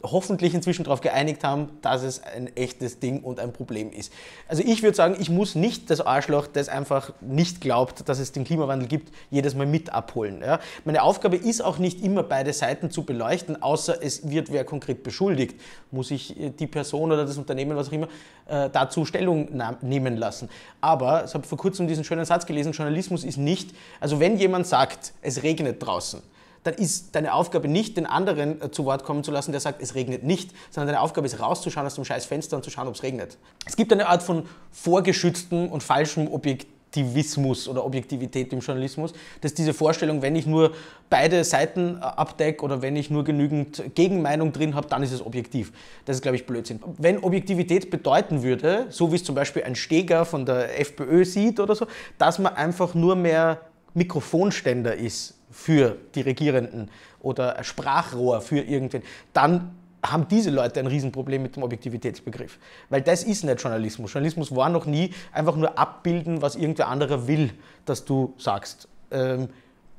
hoffentlich 0.02 0.54
inzwischen 0.54 0.84
darauf 0.84 1.00
geeinigt 1.00 1.44
haben, 1.44 1.70
dass 1.82 2.02
es 2.02 2.22
ein 2.22 2.54
echtes 2.56 3.00
Ding 3.00 3.22
und 3.22 3.40
ein 3.40 3.52
Problem 3.52 3.93
ist. 3.93 4.12
Also 4.49 4.62
ich 4.64 4.82
würde 4.82 4.96
sagen, 4.96 5.16
ich 5.19 5.31
muss 5.31 5.54
nicht 5.54 5.90
das 5.90 6.00
Arschloch, 6.00 6.46
das 6.46 6.69
einfach 6.69 7.12
nicht 7.20 7.60
glaubt, 7.60 8.08
dass 8.08 8.19
es 8.19 8.32
den 8.32 8.44
Klimawandel 8.44 8.88
gibt, 8.88 9.12
jedes 9.31 9.54
Mal 9.54 9.66
mit 9.66 9.93
abholen. 9.93 10.40
Ja? 10.40 10.60
Meine 10.84 11.02
Aufgabe 11.02 11.37
ist 11.37 11.62
auch 11.62 11.78
nicht 11.78 12.02
immer 12.02 12.22
beide 12.22 12.52
Seiten 12.52 12.90
zu 12.90 13.04
beleuchten, 13.04 13.62
außer 13.62 14.02
es 14.02 14.28
wird 14.28 14.52
wer 14.52 14.64
konkret 14.64 15.02
beschuldigt. 15.02 15.60
Muss 15.90 16.10
ich 16.10 16.38
äh, 16.38 16.50
die 16.50 16.66
Person 16.66 17.12
oder 17.12 17.25
das 17.25 17.38
Unternehmen, 17.38 17.76
was 17.76 17.88
auch 17.88 17.93
immer, 17.93 18.08
äh, 18.46 18.70
dazu 18.70 19.05
Stellung 19.05 19.48
nehmen 19.82 20.16
lassen. 20.16 20.48
Aber, 20.81 21.25
ich 21.25 21.34
habe 21.34 21.46
vor 21.46 21.58
kurzem 21.58 21.87
diesen 21.87 22.05
schönen 22.05 22.25
Satz 22.25 22.46
gelesen, 22.46 22.72
Journalismus 22.72 23.25
ist 23.25 23.37
nicht, 23.37 23.70
also 24.00 24.20
wenn 24.20 24.37
jemand 24.37 24.66
sagt, 24.66 25.12
es 25.22 25.43
regnet 25.43 25.84
draußen, 25.84 26.22
dann 26.64 26.74
ist 26.74 27.14
deine 27.14 27.34
Aufgabe 27.34 27.68
nicht, 27.68 27.96
den 27.96 28.06
anderen 28.06 28.60
äh, 28.62 28.70
zu 28.70 28.84
Wort 28.84 29.04
kommen 29.04 29.24
zu 29.24 29.30
lassen, 29.30 29.52
der 29.52 29.60
sagt, 29.60 29.82
es 29.82 29.94
regnet 29.94 30.22
nicht, 30.22 30.50
sondern 30.70 30.88
deine 30.88 31.00
Aufgabe 31.00 31.26
ist 31.26 31.40
rauszuschauen 31.40 31.86
aus 31.86 31.94
dem 31.94 32.04
scheiß 32.04 32.24
Fenster 32.24 32.56
und 32.56 32.64
zu 32.64 32.70
schauen, 32.70 32.88
ob 32.88 32.94
es 32.94 33.02
regnet. 33.02 33.38
Es 33.66 33.76
gibt 33.76 33.92
eine 33.92 34.08
Art 34.08 34.22
von 34.22 34.44
vorgeschütztem 34.70 35.69
und 35.69 35.82
falschem 35.82 36.28
Objektivismus 36.28 37.66
oder 37.66 37.84
Objektivität 37.84 38.52
im 38.52 38.60
Journalismus. 38.60 39.12
Das 39.40 39.52
ist 39.52 39.58
diese 39.58 39.74
Vorstellung, 39.74 40.22
wenn 40.22 40.36
ich 40.36 40.46
nur 40.46 40.72
beide 41.10 41.42
Seiten 41.42 41.96
äh, 41.96 42.00
abdecke 42.00 42.62
oder 42.62 42.81
wenn 42.81 42.94
ich 42.94 43.10
nur 43.10 43.24
genügend 43.24 43.82
Gegenmeinung 43.96 44.52
drin 44.52 44.76
habe, 44.76 44.86
dann 44.86 45.02
ist 45.02 45.12
es 45.12 45.24
objektiv. 45.24 45.72
Das 46.04 46.16
ist, 46.16 46.22
glaube 46.22 46.36
ich, 46.36 46.46
Blödsinn. 46.46 46.81
Wenn 46.96 47.19
Objektivität 47.19 47.90
bedeuten 47.90 48.44
würde, 48.44 48.86
so 48.90 49.10
wie 49.10 49.16
es 49.16 49.24
zum 49.24 49.34
Beispiel 49.34 49.64
ein 49.64 49.74
Steger 49.74 50.24
von 50.24 50.46
der 50.46 50.78
FPÖ 50.81 51.24
sieht 51.24 51.58
oder 51.58 51.74
so, 51.74 51.88
dass 52.19 52.38
man 52.38 52.54
einfach 52.54 52.94
nur 52.94 53.16
mehr 53.16 53.62
Mikrofonständer 53.94 54.94
ist 54.94 55.34
für 55.52 55.96
die 56.14 56.22
Regierenden 56.22 56.90
oder 57.20 57.62
Sprachrohr 57.62 58.40
für 58.40 58.60
irgendwen, 58.60 59.02
dann 59.32 59.76
haben 60.04 60.26
diese 60.28 60.50
Leute 60.50 60.80
ein 60.80 60.88
Riesenproblem 60.88 61.42
mit 61.42 61.54
dem 61.54 61.62
Objektivitätsbegriff. 61.62 62.58
Weil 62.90 63.02
das 63.02 63.22
ist 63.22 63.44
nicht 63.44 63.62
Journalismus. 63.62 64.12
Journalismus 64.12 64.54
war 64.54 64.68
noch 64.68 64.86
nie 64.86 65.12
einfach 65.32 65.54
nur 65.54 65.78
abbilden, 65.78 66.42
was 66.42 66.56
irgendwer 66.56 66.88
anderer 66.88 67.28
will, 67.28 67.50
dass 67.84 68.04
du 68.04 68.34
sagst. 68.36 68.88
Ähm, 69.12 69.48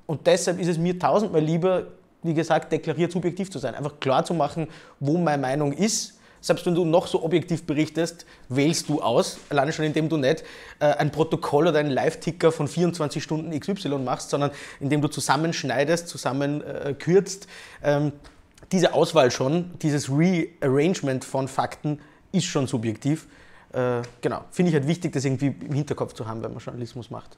und 0.06 0.28
deshalb 0.28 0.60
ist 0.60 0.68
es 0.68 0.78
mir 0.78 1.00
tausendmal 1.00 1.42
lieber, 1.42 1.88
wie 2.22 2.34
gesagt, 2.34 2.72
deklariert 2.72 3.12
subjektiv 3.12 3.50
zu 3.50 3.60
sein. 3.60 3.76
Einfach 3.76 4.00
klar 4.02 4.26
zu 4.26 4.34
machen, 4.34 4.68
wo 5.00 5.18
meine 5.18 5.42
Meinung 5.42 5.72
ist 5.72 6.20
selbst 6.44 6.66
wenn 6.66 6.76
du 6.76 6.84
noch 6.84 7.08
so 7.08 7.24
objektiv 7.24 7.64
berichtest, 7.64 8.26
wählst 8.50 8.90
du 8.90 9.02
aus, 9.02 9.40
alleine 9.50 9.72
schon 9.72 9.86
indem 9.86 10.10
du 10.10 10.18
nicht 10.18 10.44
äh, 10.80 10.88
ein 10.88 11.10
Protokoll 11.10 11.68
oder 11.68 11.80
einen 11.80 11.90
Live-Ticker 11.90 12.52
von 12.52 12.68
24 12.68 13.24
Stunden 13.24 13.58
XY 13.58 14.00
machst, 14.00 14.30
sondern 14.30 14.52
indem 14.82 15.02
du 15.02 15.08
zusammenschneidest, 15.08 16.10
zusammenkürzt. 16.10 17.48
Äh, 17.82 17.96
ähm, 17.96 18.12
diese 18.74 18.94
Auswahl 18.94 19.32
schon, 19.32 19.72
dieses 19.82 20.10
Rearrangement 20.10 21.24
von 21.24 21.48
Fakten 21.48 22.00
ist 22.34 22.46
schon 22.46 22.68
subjektiv. 22.68 23.28
Äh, 23.72 24.02
genau, 24.20 24.44
finde 24.52 24.70
ich 24.70 24.76
halt 24.76 24.88
wichtig, 24.88 25.14
das 25.14 25.24
irgendwie 25.24 25.48
im 25.48 25.74
Hinterkopf 25.74 26.12
zu 26.12 26.28
haben, 26.28 26.44
wenn 26.44 26.52
man 26.52 26.60
Journalismus 26.60 27.10
macht. 27.10 27.38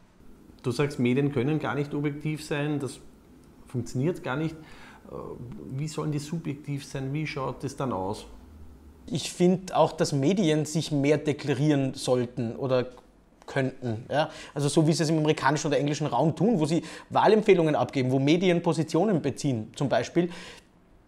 Du 0.63 0.71
sagst, 0.71 0.97
Medien 0.97 1.31
können 1.31 1.59
gar 1.59 1.75
nicht 1.75 1.93
objektiv 1.93 2.43
sein, 2.43 2.79
das 2.79 2.99
funktioniert 3.67 4.23
gar 4.23 4.35
nicht. 4.35 4.55
Äh, 4.55 5.15
wie 5.77 5.87
sollen 5.87 6.11
die 6.11 6.17
subjektiv 6.17 6.83
sein? 6.87 7.13
Wie 7.13 7.27
schaut 7.27 7.63
das 7.63 7.75
dann 7.75 7.93
aus? 7.93 8.25
Ich 9.07 9.31
finde 9.31 9.75
auch, 9.75 9.91
dass 9.91 10.13
Medien 10.13 10.65
sich 10.65 10.91
mehr 10.91 11.17
deklarieren 11.17 11.93
sollten 11.93 12.55
oder 12.55 12.87
könnten. 13.45 14.05
Ja? 14.09 14.29
Also 14.53 14.69
so 14.69 14.87
wie 14.87 14.93
sie 14.93 15.03
es 15.03 15.09
im 15.09 15.17
amerikanischen 15.17 15.67
oder 15.67 15.77
englischen 15.77 16.07
Raum 16.07 16.35
tun, 16.35 16.59
wo 16.59 16.65
sie 16.65 16.83
Wahlempfehlungen 17.09 17.75
abgeben, 17.75 18.11
wo 18.11 18.19
Medien 18.19 18.61
Positionen 18.61 19.21
beziehen 19.21 19.71
zum 19.75 19.89
Beispiel. 19.89 20.29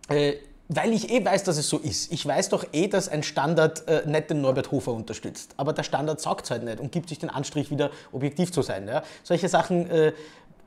Äh, 0.09 0.33
weil 0.69 0.91
ich 0.91 1.09
eh 1.09 1.23
weiß, 1.23 1.43
dass 1.45 1.57
es 1.57 1.69
so 1.69 1.77
ist. 1.77 2.11
Ich 2.11 2.25
weiß 2.25 2.49
doch 2.49 2.65
eh, 2.73 2.87
dass 2.87 3.07
ein 3.07 3.23
Standard 3.23 3.87
äh, 3.87 4.05
nicht 4.05 4.29
den 4.29 4.41
Norbert 4.41 4.71
Hofer 4.71 4.91
unterstützt. 4.91 5.53
Aber 5.55 5.71
der 5.71 5.83
Standard 5.83 6.19
sagt 6.19 6.45
es 6.45 6.51
halt 6.51 6.63
nicht 6.63 6.79
und 6.79 6.91
gibt 6.91 7.09
sich 7.09 7.19
den 7.19 7.29
Anstrich, 7.29 7.71
wieder 7.71 7.89
objektiv 8.11 8.51
zu 8.51 8.61
sein. 8.61 8.87
Ja? 8.87 9.03
Solche 9.23 9.47
Sachen 9.47 9.89
äh, 9.89 10.13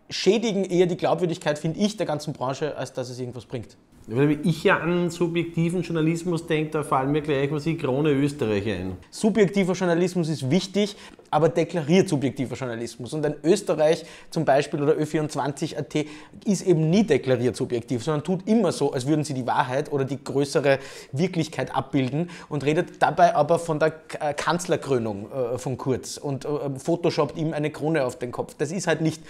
schädigen 0.08 0.64
eher 0.64 0.86
die 0.86 0.96
Glaubwürdigkeit, 0.96 1.58
finde 1.58 1.80
ich, 1.80 1.96
der 1.96 2.06
ganzen 2.06 2.32
Branche, 2.32 2.76
als 2.76 2.92
dass 2.94 3.10
es 3.10 3.18
irgendwas 3.18 3.44
bringt. 3.44 3.76
Wenn 4.12 4.40
ich 4.44 4.64
ja 4.64 4.78
an 4.78 5.08
subjektiven 5.08 5.82
Journalismus 5.82 6.44
denke, 6.44 6.72
da 6.72 6.82
fallen 6.82 7.12
mir 7.12 7.22
gleich 7.22 7.48
was 7.52 7.62
die 7.62 7.76
Krone 7.76 8.10
Österreich 8.10 8.66
ein. 8.66 8.96
Subjektiver 9.08 9.74
Journalismus 9.74 10.28
ist 10.28 10.50
wichtig, 10.50 10.96
aber 11.30 11.48
deklariert 11.48 12.08
subjektiver 12.08 12.56
Journalismus. 12.56 13.12
Und 13.12 13.24
ein 13.24 13.36
Österreich 13.44 14.04
zum 14.30 14.44
Beispiel 14.44 14.82
oder 14.82 14.94
Ö24.at 14.94 16.06
ist 16.44 16.62
eben 16.62 16.90
nie 16.90 17.04
deklariert 17.04 17.56
subjektiv, 17.56 18.02
sondern 18.02 18.24
tut 18.24 18.46
immer 18.48 18.72
so, 18.72 18.92
als 18.92 19.06
würden 19.06 19.24
sie 19.24 19.34
die 19.34 19.46
Wahrheit 19.46 19.92
oder 19.92 20.04
die 20.04 20.22
größere 20.22 20.78
Wirklichkeit 21.12 21.74
abbilden 21.74 22.30
und 22.48 22.64
redet 22.64 23.00
dabei 23.00 23.34
aber 23.34 23.58
von 23.58 23.78
der 23.78 23.94
äh, 24.18 24.34
Kanzlerkrönung 24.34 25.30
äh, 25.30 25.58
von 25.58 25.78
Kurz 25.78 26.16
und 26.16 26.44
äh, 26.44 26.48
photoshoppt 26.76 27.38
ihm 27.38 27.52
eine 27.52 27.70
Krone 27.70 28.04
auf 28.04 28.18
den 28.18 28.32
Kopf. 28.32 28.54
Das 28.58 28.72
ist 28.72 28.86
halt 28.86 29.00
nicht 29.00 29.22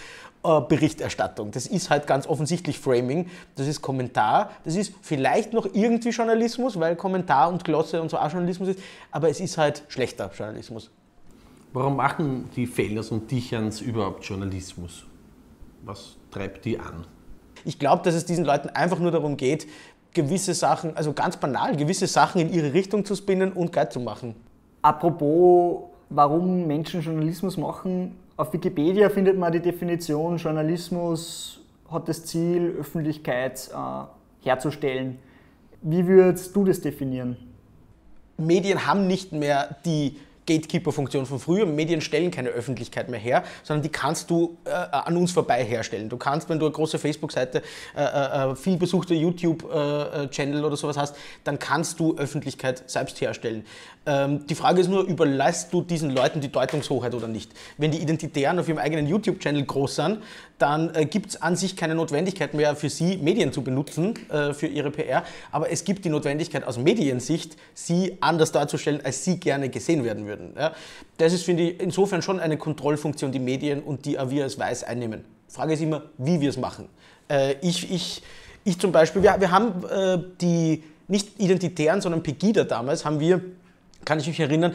Berichterstattung. 0.42 1.50
Das 1.50 1.66
ist 1.66 1.90
halt 1.90 2.06
ganz 2.06 2.26
offensichtlich 2.26 2.78
Framing, 2.78 3.28
das 3.56 3.66
ist 3.66 3.82
Kommentar, 3.82 4.52
das 4.64 4.74
ist 4.74 4.94
vielleicht 5.02 5.52
noch 5.52 5.66
irgendwie 5.74 6.08
Journalismus, 6.08 6.80
weil 6.80 6.96
Kommentar 6.96 7.50
und 7.50 7.62
Glosse 7.62 8.00
und 8.00 8.10
so 8.10 8.16
auch 8.16 8.30
Journalismus 8.32 8.70
ist, 8.70 8.78
aber 9.10 9.28
es 9.28 9.38
ist 9.38 9.58
halt 9.58 9.82
schlechter 9.88 10.30
Journalismus. 10.34 10.90
Warum 11.72 11.96
machen 11.96 12.48
die 12.56 12.66
Fellners 12.66 13.10
und 13.12 13.30
Dicherns 13.30 13.80
überhaupt 13.80 14.24
Journalismus? 14.24 15.06
Was 15.84 16.16
treibt 16.30 16.64
die 16.64 16.78
an? 16.78 17.06
Ich 17.64 17.78
glaube, 17.78 18.02
dass 18.02 18.14
es 18.14 18.24
diesen 18.24 18.44
Leuten 18.44 18.68
einfach 18.70 18.98
nur 18.98 19.12
darum 19.12 19.36
geht, 19.36 19.68
gewisse 20.12 20.54
Sachen, 20.54 20.96
also 20.96 21.12
ganz 21.12 21.36
banal, 21.36 21.76
gewisse 21.76 22.08
Sachen 22.08 22.40
in 22.40 22.52
ihre 22.52 22.72
Richtung 22.72 23.04
zu 23.04 23.14
spinnen 23.14 23.52
und 23.52 23.72
geil 23.72 23.88
zu 23.88 24.00
machen. 24.00 24.34
Apropos, 24.82 25.84
warum 26.08 26.66
Menschen 26.66 27.02
Journalismus 27.02 27.56
machen, 27.56 28.16
auf 28.36 28.52
Wikipedia 28.52 29.08
findet 29.08 29.38
man 29.38 29.52
die 29.52 29.60
Definition, 29.60 30.38
Journalismus 30.38 31.60
hat 31.88 32.08
das 32.08 32.24
Ziel, 32.24 32.74
Öffentlichkeit 32.80 33.70
äh, 33.72 34.48
herzustellen. 34.48 35.18
Wie 35.82 36.06
würdest 36.06 36.56
du 36.56 36.64
das 36.64 36.80
definieren? 36.80 37.36
Medien 38.38 38.86
haben 38.86 39.06
nicht 39.06 39.32
mehr 39.32 39.76
die 39.84 40.16
Gatekeeper-Funktion 40.50 41.26
von 41.26 41.38
früher. 41.38 41.64
Medien 41.64 42.00
stellen 42.00 42.30
keine 42.30 42.48
Öffentlichkeit 42.48 43.08
mehr 43.08 43.20
her, 43.20 43.44
sondern 43.62 43.82
die 43.82 43.88
kannst 43.88 44.30
du 44.30 44.56
äh, 44.64 44.70
an 44.70 45.16
uns 45.16 45.30
vorbei 45.30 45.64
herstellen. 45.64 46.08
Du 46.08 46.16
kannst, 46.16 46.48
wenn 46.48 46.58
du 46.58 46.66
eine 46.66 46.72
große 46.72 46.98
Facebook-Seite, 46.98 47.62
äh, 47.96 48.02
äh, 48.02 48.50
äh 48.52 48.56
viel 48.56 48.76
besuchte 48.76 49.14
YouTube-Channel 49.14 50.64
oder 50.64 50.76
sowas 50.76 50.96
hast, 50.96 51.14
dann 51.44 51.58
kannst 51.58 52.00
du 52.00 52.16
Öffentlichkeit 52.16 52.90
selbst 52.90 53.20
herstellen. 53.20 53.64
Ähm, 54.06 54.46
die 54.46 54.54
Frage 54.54 54.80
ist 54.80 54.88
nur, 54.88 55.04
überlässt 55.04 55.72
du 55.72 55.82
diesen 55.82 56.10
Leuten 56.10 56.40
die 56.40 56.50
Deutungshoheit 56.50 57.14
oder 57.14 57.28
nicht? 57.28 57.52
Wenn 57.78 57.92
die 57.92 57.98
Identitären 57.98 58.58
auf 58.58 58.68
ihrem 58.68 58.78
eigenen 58.78 59.06
YouTube-Channel 59.06 59.64
groß 59.64 59.96
sind, 59.96 60.18
dann 60.60 60.94
äh, 60.94 61.06
gibt 61.06 61.30
es 61.30 61.42
an 61.42 61.56
sich 61.56 61.74
keine 61.74 61.94
Notwendigkeit 61.94 62.54
mehr 62.54 62.76
für 62.76 62.90
sie, 62.90 63.16
Medien 63.16 63.52
zu 63.52 63.62
benutzen 63.62 64.14
äh, 64.28 64.52
für 64.52 64.66
ihre 64.66 64.90
PR, 64.90 65.24
aber 65.50 65.70
es 65.70 65.84
gibt 65.84 66.04
die 66.04 66.10
Notwendigkeit 66.10 66.64
aus 66.64 66.78
Mediensicht, 66.78 67.56
sie 67.74 68.18
anders 68.20 68.52
darzustellen, 68.52 69.00
als 69.02 69.24
sie 69.24 69.40
gerne 69.40 69.70
gesehen 69.70 70.04
werden 70.04 70.26
würden. 70.26 70.54
Ja? 70.56 70.72
Das 71.16 71.32
ist, 71.32 71.44
finde 71.44 71.62
ich, 71.64 71.80
insofern 71.80 72.20
schon 72.20 72.38
eine 72.38 72.58
Kontrollfunktion, 72.58 73.32
die 73.32 73.38
Medien 73.38 73.82
und 73.82 74.04
die 74.04 74.18
wir 74.28 74.44
als 74.44 74.58
Weiß 74.58 74.84
einnehmen. 74.84 75.24
Frage 75.48 75.72
ist 75.72 75.80
immer, 75.80 76.02
wie 76.18 76.40
wir 76.40 76.50
es 76.50 76.58
machen. 76.58 76.88
Äh, 77.28 77.54
ich, 77.62 77.90
ich, 77.90 78.22
ich 78.64 78.78
zum 78.78 78.92
Beispiel, 78.92 79.22
wir, 79.22 79.36
wir 79.40 79.50
haben 79.50 79.84
äh, 79.88 80.18
die 80.40 80.84
nicht 81.08 81.40
Identitären, 81.40 82.00
sondern 82.00 82.22
Pegida 82.22 82.64
damals, 82.64 83.04
haben 83.04 83.18
wir 83.18 83.40
kann 84.04 84.18
ich 84.18 84.26
mich 84.26 84.40
erinnern, 84.40 84.74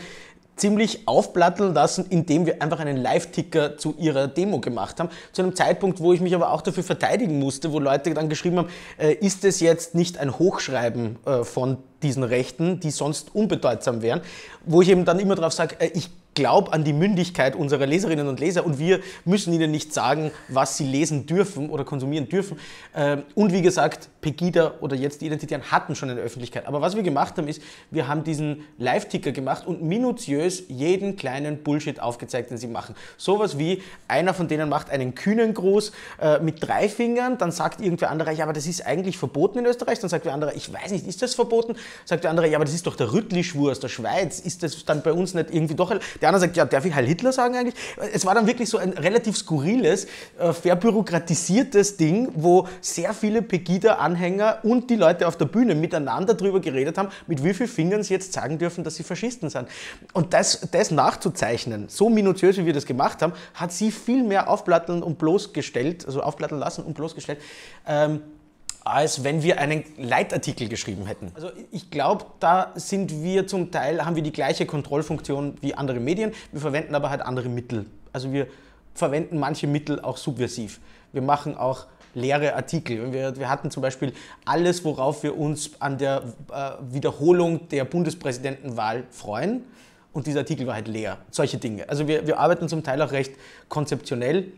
ziemlich 0.56 1.08
aufplatteln 1.08 1.74
lassen, 1.74 2.06
indem 2.10 2.46
wir 2.46 2.62
einfach 2.62 2.80
einen 2.80 2.98
Live-Ticker 2.98 3.78
zu 3.78 3.96
ihrer 3.98 4.28
Demo 4.28 4.60
gemacht 4.60 5.00
haben. 5.00 5.10
Zu 5.32 5.42
einem 5.42 5.56
Zeitpunkt, 5.56 6.00
wo 6.00 6.14
ich 6.14 6.22
mich 6.22 6.34
aber 6.34 6.52
auch 6.52 6.62
dafür 6.62 6.84
verteidigen 6.84 7.40
musste, 7.40 7.72
wo 7.72 7.80
Leute 7.80 8.14
dann 8.14 8.30
geschrieben 8.30 8.60
haben, 8.60 8.70
äh, 8.98 9.14
ist 9.14 9.44
es 9.44 9.60
jetzt 9.60 9.96
nicht 9.96 10.18
ein 10.18 10.38
Hochschreiben 10.38 11.18
äh, 11.26 11.44
von 11.44 11.78
diesen 12.04 12.24
Rechten, 12.24 12.80
die 12.80 12.92
sonst 12.92 13.34
unbedeutsam 13.34 14.02
wären, 14.02 14.22
wo 14.66 14.82
ich 14.82 14.90
eben 14.90 15.06
dann 15.06 15.20
immer 15.20 15.36
darauf 15.36 15.54
sage, 15.54 15.76
äh, 15.80 15.92
ich 15.94 16.10
glaube 16.36 16.72
an 16.74 16.84
die 16.84 16.94
Mündigkeit 16.94 17.56
unserer 17.56 17.86
Leserinnen 17.86 18.28
und 18.28 18.40
Leser 18.40 18.66
und 18.66 18.78
wir 18.78 19.00
müssen 19.24 19.54
ihnen 19.54 19.72
nicht 19.72 19.94
sagen, 19.94 20.32
was 20.50 20.78
sie 20.78 20.86
lesen 20.86 21.26
dürfen 21.26 21.70
oder 21.70 21.84
konsumieren 21.84 22.30
dürfen. 22.30 22.60
Ähm, 22.96 23.24
und 23.34 23.54
wie 23.54 23.62
gesagt, 23.62 24.10
Pegida 24.22 24.74
oder 24.82 24.96
jetzt 24.96 25.22
die 25.22 25.28
Identitären 25.28 25.72
hatten 25.72 25.96
schon 25.96 26.10
eine 26.10 26.20
Öffentlichkeit. 26.20 26.68
Aber 26.68 26.82
was 26.82 26.96
wir 26.96 27.04
gemacht 27.04 27.38
haben, 27.38 27.48
ist, 27.48 27.62
wir 27.92 28.08
haben 28.08 28.24
diesen 28.24 28.66
Live-Ticker 28.78 29.32
gemacht 29.32 29.66
und 29.66 29.82
minutiös 29.84 30.64
jeden 30.68 31.16
kleinen 31.16 31.64
Bullshit 31.64 32.00
aufgezeigt, 32.00 32.52
den 32.52 32.58
sie 32.58 32.68
machen. 32.68 32.96
Sowas 33.18 33.58
wie, 33.58 33.82
einer 34.08 34.34
von 34.34 34.48
denen 34.48 34.68
macht 34.68 34.90
einen 34.90 35.16
kühnen 35.16 35.54
Gruß 35.54 35.92
äh, 36.20 36.40
mit 36.40 36.62
drei 36.62 36.90
Fingern, 36.90 37.38
dann 37.38 37.52
sagt 37.52 37.82
irgendwer 37.82 38.12
andere, 38.12 38.34
ja, 38.34 38.44
aber 38.44 38.54
das 38.54 38.68
ist 38.68 38.86
eigentlich 38.86 39.18
verboten 39.18 39.60
in 39.60 39.66
Österreich. 39.66 40.00
Dann 40.00 40.10
sagt 40.10 40.26
der 40.26 40.34
andere, 40.34 40.54
ich 40.54 40.72
weiß 40.74 40.92
nicht, 40.92 41.08
ist 41.08 41.22
das 41.22 41.36
verboten? 41.36 41.76
Sagt 42.04 42.24
der 42.24 42.32
andere, 42.32 42.50
ja, 42.50 42.58
aber 42.58 42.66
das 42.66 42.74
ist 42.74 42.88
doch 42.88 42.96
der 42.96 43.14
Rüttli-Schwur 43.14 43.72
aus 43.72 43.80
der 43.80 43.90
Schweiz. 43.90 44.40
Ist 44.40 44.64
das 44.64 44.84
dann 44.86 45.02
bei 45.02 45.14
uns 45.14 45.34
nicht 45.34 45.52
irgendwie 45.52 45.76
doch... 45.76 45.94
Der 46.22 46.25
andere 46.26 46.42
sagt, 46.42 46.58
ja, 46.58 46.66
darf 46.66 46.86
ich 46.86 46.94
Heil 46.94 47.06
Hitler 47.06 47.32
sagen 47.32 47.56
eigentlich? 47.56 47.76
Es 48.14 48.26
war 48.26 48.36
dann 48.36 48.48
wirklich 48.48 48.70
so 48.70 48.78
ein 48.78 48.94
relativ 48.94 49.38
skurriles, 49.38 50.08
äh, 50.38 50.54
verbürokratisiertes 50.54 51.98
Ding, 51.98 52.30
wo 52.36 52.68
sehr 52.82 53.14
viele 53.14 53.42
Pegida-Anhänger 53.42 54.60
und 54.64 54.90
die 54.90 54.96
Leute 54.96 55.28
auf 55.28 55.38
der 55.38 55.46
Bühne 55.46 55.76
miteinander 55.76 56.34
darüber 56.34 56.60
geredet 56.60 56.98
haben, 56.98 57.10
mit 57.28 57.44
wie 57.44 57.54
vielen 57.54 57.70
Fingern 57.70 58.04
sie 58.04 58.14
jetzt 58.14 58.34
sagen 58.34 58.58
dürfen, 58.58 58.84
dass 58.84 58.96
sie 58.96 59.04
Faschisten 59.04 59.50
sind. 59.50 59.68
Und 60.14 60.34
das, 60.34 60.68
das 60.72 60.92
nachzuzeichnen, 60.92 61.88
so 61.90 62.10
minutiös 62.10 62.58
wie 62.58 62.66
wir 62.66 62.74
das 62.74 62.86
gemacht 62.86 63.22
haben, 63.22 63.34
hat 63.54 63.72
sie 63.72 63.92
viel 63.92 64.24
mehr 64.24 64.50
aufplatteln 64.50 65.04
und 65.04 65.18
bloßgestellt, 65.18 66.06
also 66.06 66.22
aufplatteln 66.22 66.60
lassen 66.60 66.84
und 66.84 66.94
bloßgestellt. 66.96 67.40
Ähm, 67.88 68.22
als 68.86 69.24
wenn 69.24 69.42
wir 69.42 69.60
einen 69.60 69.84
Leitartikel 69.98 70.70
geschrieben 70.70 71.08
hätten. 71.08 71.32
Also 71.34 71.50
ich 71.72 71.90
glaube, 71.90 72.26
da 72.40 72.72
sind 72.76 73.24
wir 73.24 73.48
zum 73.48 73.72
Teil, 73.72 74.06
haben 74.06 74.16
wir 74.16 74.22
die 74.22 74.32
gleiche 74.32 74.68
Kontrollfunktion 74.68 75.56
wie 75.62 75.74
andere 75.74 76.00
Medien, 76.00 76.32
wir 76.52 76.62
verwenden 76.62 76.94
aber 76.94 77.10
halt 77.10 77.22
andere 77.22 77.50
Mittel. 77.50 77.88
Also 78.14 78.32
wir 78.32 78.48
verwenden 78.94 79.40
manche 79.40 79.66
Mittel 79.66 80.00
auch 80.00 80.18
subversiv. 80.18 80.80
Wir 81.14 81.24
machen 81.24 81.58
auch 81.58 81.88
leere 82.14 82.56
Artikel. 82.56 83.12
Wir, 83.12 83.36
wir 83.38 83.50
hatten 83.50 83.72
zum 83.72 83.82
Beispiel 83.82 84.14
alles, 84.46 84.86
worauf 84.86 85.24
wir 85.24 85.36
uns 85.36 85.72
an 85.80 85.98
der 85.98 86.22
äh, 86.54 86.72
Wiederholung 86.94 87.68
der 87.70 87.86
Bundespräsidentenwahl 87.86 89.04
freuen. 89.10 89.64
Und 90.14 90.28
dieser 90.28 90.42
Artikel 90.42 90.68
war 90.68 90.76
halt 90.76 90.88
leer. 90.88 91.18
Solche 91.32 91.58
Dinge. 91.58 91.90
Also 91.90 92.08
wir, 92.08 92.28
wir 92.28 92.40
arbeiten 92.40 92.70
zum 92.70 92.84
Teil 92.84 93.02
auch 93.02 93.12
recht 93.12 93.34
konzeptionell 93.68 94.52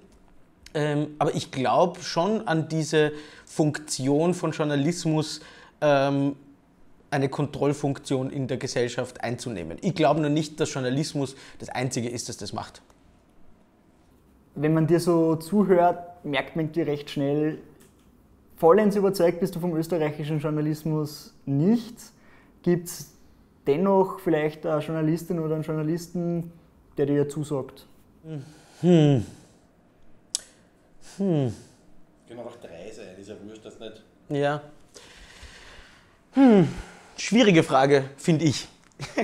ähm, 0.73 1.15
aber 1.17 1.33
ich 1.33 1.51
glaube 1.51 2.03
schon 2.03 2.47
an 2.47 2.67
diese 2.69 3.11
Funktion 3.47 4.33
von 4.33 4.51
Journalismus, 4.51 5.39
ähm, 5.81 6.35
eine 7.09 7.29
Kontrollfunktion 7.29 8.29
in 8.29 8.47
der 8.47 8.57
Gesellschaft 8.57 9.23
einzunehmen. 9.23 9.77
Ich 9.81 9.95
glaube 9.95 10.19
nur 10.19 10.29
nicht, 10.29 10.59
dass 10.59 10.73
Journalismus 10.73 11.35
das 11.57 11.69
Einzige 11.69 12.09
ist, 12.09 12.27
das 12.27 12.35
das 12.37 12.51
macht. 12.51 12.81
Wenn 14.53 14.73
man 14.73 14.85
dir 14.85 14.99
so 14.99 15.37
zuhört, 15.37 16.25
merkt 16.25 16.57
man 16.57 16.71
dir 16.73 16.85
recht 16.85 17.09
schnell, 17.09 17.59
vollends 18.57 18.97
überzeugt 18.97 19.39
bist 19.39 19.55
du 19.55 19.59
vom 19.61 19.75
österreichischen 19.77 20.39
Journalismus 20.39 21.33
nicht. 21.45 21.95
Gibt 22.63 22.87
es 22.87 23.13
dennoch 23.65 24.19
vielleicht 24.19 24.65
eine 24.65 24.81
Journalistin 24.81 25.39
oder 25.39 25.55
einen 25.55 25.63
Journalisten, 25.63 26.51
der 26.97 27.05
dir 27.05 27.29
zusagt? 27.29 27.87
Hm. 28.81 29.23
Hm. 31.17 31.53
Können 32.27 32.41
auch 32.41 32.57
drei 32.57 32.91
sein, 32.91 33.15
ist 33.19 33.29
ja 33.29 33.35
wurscht, 33.41 33.63
das 33.63 33.79
nicht. 33.79 34.03
Ja. 34.29 34.61
Hm. 36.33 36.67
Schwierige 37.17 37.63
Frage, 37.63 38.09
finde 38.17 38.45
ich. 38.45 38.67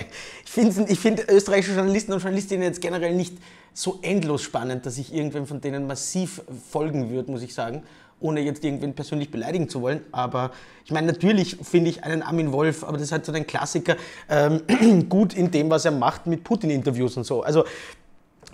ich 0.46 0.52
finde 0.52 0.86
ich 0.90 1.00
find 1.00 1.30
österreichische 1.30 1.76
Journalisten 1.76 2.14
und 2.14 2.20
Journalistinnen 2.22 2.64
jetzt 2.64 2.80
generell 2.80 3.14
nicht 3.14 3.38
so 3.74 4.00
endlos 4.02 4.44
spannend, 4.44 4.86
dass 4.86 4.98
ich 4.98 5.14
irgendwem 5.14 5.48
von 5.48 5.60
denen 5.60 5.86
massiv 5.86 6.42
folgen 6.72 7.10
würde, 7.10 7.30
muss 7.30 7.42
ich 7.42 7.54
sagen, 7.54 7.84
ohne 8.22 8.40
jetzt 8.40 8.64
irgendwen 8.64 8.94
persönlich 8.94 9.30
beleidigen 9.30 9.68
zu 9.68 9.82
wollen. 9.82 10.02
Aber 10.14 10.52
ich 10.86 10.92
meine, 10.92 11.08
natürlich 11.08 11.58
finde 11.62 11.90
ich 11.90 12.04
einen 12.06 12.22
Armin 12.22 12.54
Wolf, 12.54 12.84
aber 12.84 12.94
das 12.94 13.04
ist 13.04 13.12
halt 13.12 13.26
so 13.26 13.34
ein 13.34 13.46
Klassiker, 13.46 13.98
ähm, 14.30 14.62
gut 15.10 15.34
in 15.34 15.52
dem, 15.52 15.70
was 15.70 15.84
er 15.84 15.92
macht 15.92 16.26
mit 16.26 16.44
Putin-Interviews 16.46 17.18
und 17.18 17.26
so. 17.26 17.44
Also 17.44 17.66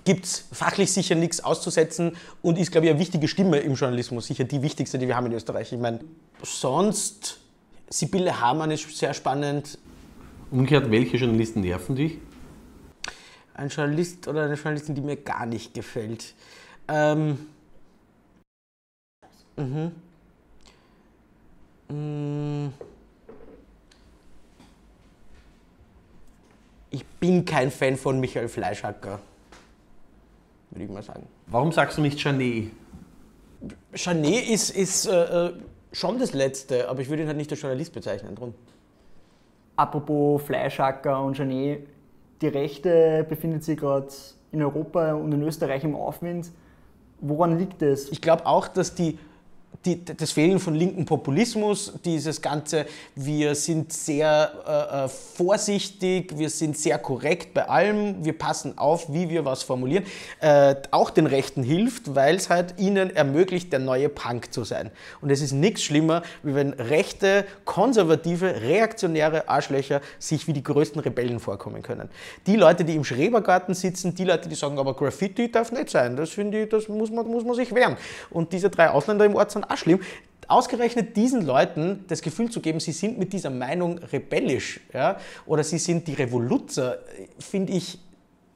gibt 0.10 0.26
es 0.26 0.48
fachlich 0.52 0.92
sicher 0.92 1.14
nichts 1.14 1.40
auszusetzen 1.44 2.18
und 2.42 2.58
ist, 2.58 2.72
glaube 2.72 2.88
ich, 2.88 2.92
eine 2.92 3.00
wichtige 3.00 3.28
Stimme 3.28 3.60
im 3.60 3.76
Journalismus, 3.76 4.26
sicher 4.26 4.44
die 4.44 4.64
wichtigste, 4.64 4.98
die 4.98 5.08
wir 5.08 5.16
haben 5.16 5.28
in 5.28 5.34
Österreich. 5.34 5.72
Ich 5.72 5.78
meine, 5.80 6.00
sonst, 6.42 7.40
Sibylle 7.92 8.42
Hamann 8.42 8.72
ist 8.72 8.98
sehr 8.98 9.14
spannend. 9.14 9.78
Umgekehrt, 10.50 10.90
welche 10.90 11.18
Journalisten 11.18 11.62
nerven 11.62 11.96
dich? 11.96 12.18
Ein 13.54 13.70
Journalist 13.70 14.28
oder 14.28 14.46
eine 14.46 14.56
Journalistin, 14.56 14.96
die 14.96 15.02
mir 15.02 15.18
gar 15.18 15.46
nicht 15.46 15.76
gefällt. 15.76 16.34
Ähm, 16.88 17.38
mhm. 19.58 19.92
Mm. 21.88 22.74
Ich 26.90 27.06
bin 27.06 27.46
kein 27.46 27.70
Fan 27.70 27.96
von 27.96 28.20
Michael 28.20 28.48
Fleischhacker, 28.48 29.20
würde 30.80 30.86
ich 30.86 30.96
mal 30.96 31.04
sagen. 31.04 31.28
Warum 31.48 31.72
sagst 31.72 31.98
du 31.98 32.02
nicht 32.02 32.24
Janet? 32.24 32.72
Janet 33.94 34.50
ist, 34.50 34.70
ist 34.70 35.08
äh, 35.08 35.48
äh, 35.48 35.54
schon 35.92 36.20
das 36.20 36.34
Letzte, 36.34 36.90
aber 36.90 37.02
ich 37.02 37.10
würde 37.10 37.24
ihn 37.24 37.28
halt 37.28 37.38
nicht 37.38 37.52
als 37.52 37.62
Journalist 37.62 37.94
bezeichnen. 37.94 38.36
Drum. 38.36 38.54
Apropos 39.76 40.42
Fleischhacker 40.44 41.22
und 41.22 41.38
Janet, 41.38 41.88
die 42.42 42.48
Rechte 42.48 43.26
befindet 43.28 43.64
sich 43.64 43.78
gerade 43.78 44.08
in 44.52 44.64
Europa 44.64 45.14
und 45.14 45.32
in 45.32 45.44
Österreich 45.44 45.84
im 45.84 45.96
Aufwind. 45.96 46.52
Woran 47.22 47.60
liegt 47.60 47.82
es? 47.82 48.10
Ich 48.12 48.22
glaube 48.22 48.46
auch, 48.46 48.68
dass 48.70 48.96
die 48.96 49.20
die, 49.86 50.04
das 50.04 50.32
Fehlen 50.32 50.60
von 50.60 50.76
linken 50.76 51.06
Populismus, 51.06 51.94
dieses 52.04 52.42
ganze, 52.42 52.86
wir 53.16 53.56
sind 53.56 53.94
sehr 53.94 54.52
äh, 54.68 55.06
äh, 55.06 55.08
vorsichtig, 55.08 56.38
wir 56.38 56.50
sind 56.50 56.78
sehr 56.78 56.98
korrekt 56.98 57.54
bei 57.54 57.68
allem, 57.68 58.26
wir 58.26 58.38
passen 58.38 58.78
auf, 58.78 59.14
wie 59.14 59.30
wir 59.30 59.46
was 59.46 59.64
formulieren, 59.64 60.04
äh, 60.42 60.76
auch 60.92 61.10
den 61.10 61.28
Rechten 61.28 61.64
hilft, 61.64 62.14
weil 62.14 62.36
es 62.36 62.50
halt 62.50 62.76
ihnen 62.78 63.16
ermöglicht, 63.16 63.72
der 63.72 63.80
neue 63.80 64.10
Punk 64.10 64.54
zu 64.54 64.66
sein. 64.66 64.92
Und 65.22 65.30
es 65.30 65.42
ist 65.42 65.54
nichts 65.54 65.84
schlimmer, 65.84 66.24
wie 66.44 66.56
wenn 66.56 66.74
rechte, 66.74 67.46
konservative, 67.64 68.62
reaktionäre 68.62 69.48
Arschlöcher 69.48 70.02
sich 70.20 70.46
wie 70.48 70.54
die 70.54 70.64
größten 70.64 71.00
Rebellen 71.00 71.40
vorkommen 71.40 71.84
können. 71.84 72.10
Die 72.48 72.58
Leute, 72.58 72.84
die 72.84 72.96
im 72.96 73.06
Schrebergarten 73.06 73.74
sitzen, 73.74 74.14
die 74.14 74.26
Leute, 74.26 74.50
die 74.50 74.56
sagen, 74.56 74.78
aber 74.78 74.94
Graffiti 74.94 75.50
darf 75.50 75.72
nicht 75.72 75.90
sein, 75.90 76.18
das 76.18 76.32
finde 76.32 76.64
ich, 76.64 76.70
das 76.70 76.90
muss 76.90 77.12
man, 77.12 77.26
muss 77.28 77.46
man 77.46 77.56
sich 77.56 77.74
wehren. 77.74 77.96
Und 78.30 78.52
diese 78.52 78.70
drei 78.70 78.90
Ausländer 78.90 79.24
im 79.24 79.36
Ort 79.36 79.52
sind 79.52 79.59
auch 79.64 79.78
schlimm. 79.78 80.00
Ausgerechnet 80.48 81.16
diesen 81.16 81.46
Leuten 81.46 82.06
das 82.08 82.22
Gefühl 82.22 82.50
zu 82.50 82.60
geben, 82.60 82.80
sie 82.80 82.92
sind 82.92 83.20
mit 83.20 83.34
dieser 83.34 83.52
Meinung 83.52 84.00
rebellisch 84.00 84.80
ja, 84.94 85.20
oder 85.46 85.64
sie 85.64 85.78
sind 85.78 86.08
die 86.08 86.14
Revoluzer, 86.14 86.98
finde 87.38 87.74
ich 87.74 88.00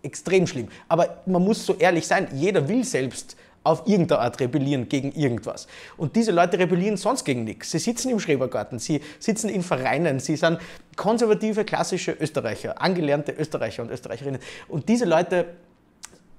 extrem 0.01 0.48
schlimm. 0.48 0.67
Aber 0.88 1.22
man 1.25 1.43
muss 1.43 1.65
so 1.65 1.75
ehrlich 1.75 2.07
sein, 2.07 2.27
jeder 2.33 2.67
will 2.67 2.83
selbst 2.83 3.36
auf 3.63 3.88
irgendeine 3.88 4.22
Art 4.22 4.39
rebellieren 4.39 4.89
gegen 4.89 5.12
irgendwas. 5.13 5.67
Und 5.95 6.15
diese 6.15 6.31
Leute 6.31 6.60
rebellieren 6.60 6.98
sonst 6.98 7.24
gegen 7.24 7.43
nichts. 7.43 7.72
Sie 7.72 7.79
sitzen 7.79 8.10
im 8.10 8.19
Schrebergarten, 8.19 8.79
sie 8.79 9.01
sitzen 9.19 9.50
in 9.50 9.63
Vereinen, 9.63 10.19
sie 10.19 10.36
sind 10.36 10.60
konservative, 10.95 11.63
klassische 11.63 12.12
Österreicher, 12.12 12.81
angelernte 12.81 13.31
Österreicher 13.31 13.83
und 13.83 13.91
Österreicherinnen. 13.91 14.41
Und 14.67 14.89
diese 14.89 15.05
Leute 15.05 15.45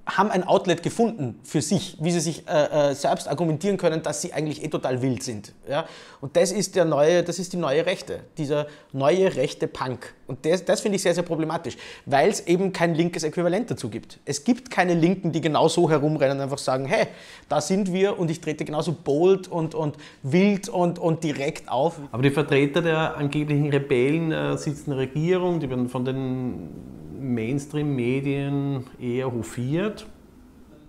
haben 0.06 0.30
ein 0.30 0.44
Outlet 0.44 0.82
gefunden 0.82 1.40
für 1.44 1.62
sich, 1.62 1.96
wie 2.00 2.11
sie 2.11 2.20
sich 2.20 2.46
äh, 2.49 2.90
äh, 2.90 2.94
selbst 2.94 3.28
argumentieren 3.28 3.76
können, 3.76 4.02
dass 4.02 4.20
sie 4.20 4.32
eigentlich 4.32 4.62
eh 4.62 4.68
total 4.68 5.00
wild 5.00 5.23
sind. 5.23 5.52
Ja? 5.68 5.87
Und 6.20 6.37
das 6.37 6.52
ist, 6.52 6.76
der 6.76 6.84
neue, 6.84 7.23
das 7.23 7.38
ist 7.38 7.52
die 7.52 7.56
neue 7.56 7.87
Rechte, 7.87 8.20
dieser 8.37 8.66
neue 8.92 9.34
rechte 9.34 9.66
Punk. 9.66 10.14
Und 10.26 10.45
das, 10.47 10.64
das 10.64 10.81
finde 10.81 10.97
ich 10.97 11.02
sehr, 11.02 11.14
sehr 11.14 11.23
problematisch, 11.23 11.76
weil 12.07 12.31
es 12.31 12.47
eben 12.47 12.73
kein 12.73 12.95
linkes 12.95 13.25
Äquivalent 13.25 13.71
dazu 13.71 13.90
gibt. 13.90 14.19
Es 14.25 14.45
gibt 14.45 14.71
keine 14.71 14.95
Linken, 14.95 15.33
die 15.33 15.40
genau 15.40 15.69
so 15.69 15.90
herumrennen 15.90 16.38
und 16.38 16.43
einfach 16.43 16.59
sagen, 16.59 16.87
hey, 16.87 17.07
da 17.49 17.61
sind 17.61 17.93
wir 17.93 18.19
und 18.19 18.31
ich 18.31 18.40
trete 18.40 18.64
genauso 18.64 18.93
bold 18.93 19.49
und, 19.49 19.75
und 19.75 19.97
wild 20.23 20.69
und, 20.69 20.99
und 20.99 21.23
direkt 21.25 21.69
auf. 21.69 21.99
Aber 22.12 22.23
die 22.23 22.31
Vertreter 22.31 22.81
der 22.81 23.16
angeblichen 23.16 23.71
Rebellen 23.71 24.33
äh, 24.33 24.57
sitzen 24.57 24.93
in 24.93 24.99
der 24.99 25.07
Regierung, 25.07 25.61
die 25.61 25.69
werden 25.69 25.88
von 25.88 26.04
den 26.04 26.71
Mainstream-Medien 27.21 28.87
eher 29.00 29.33
hofiert. 29.33 30.07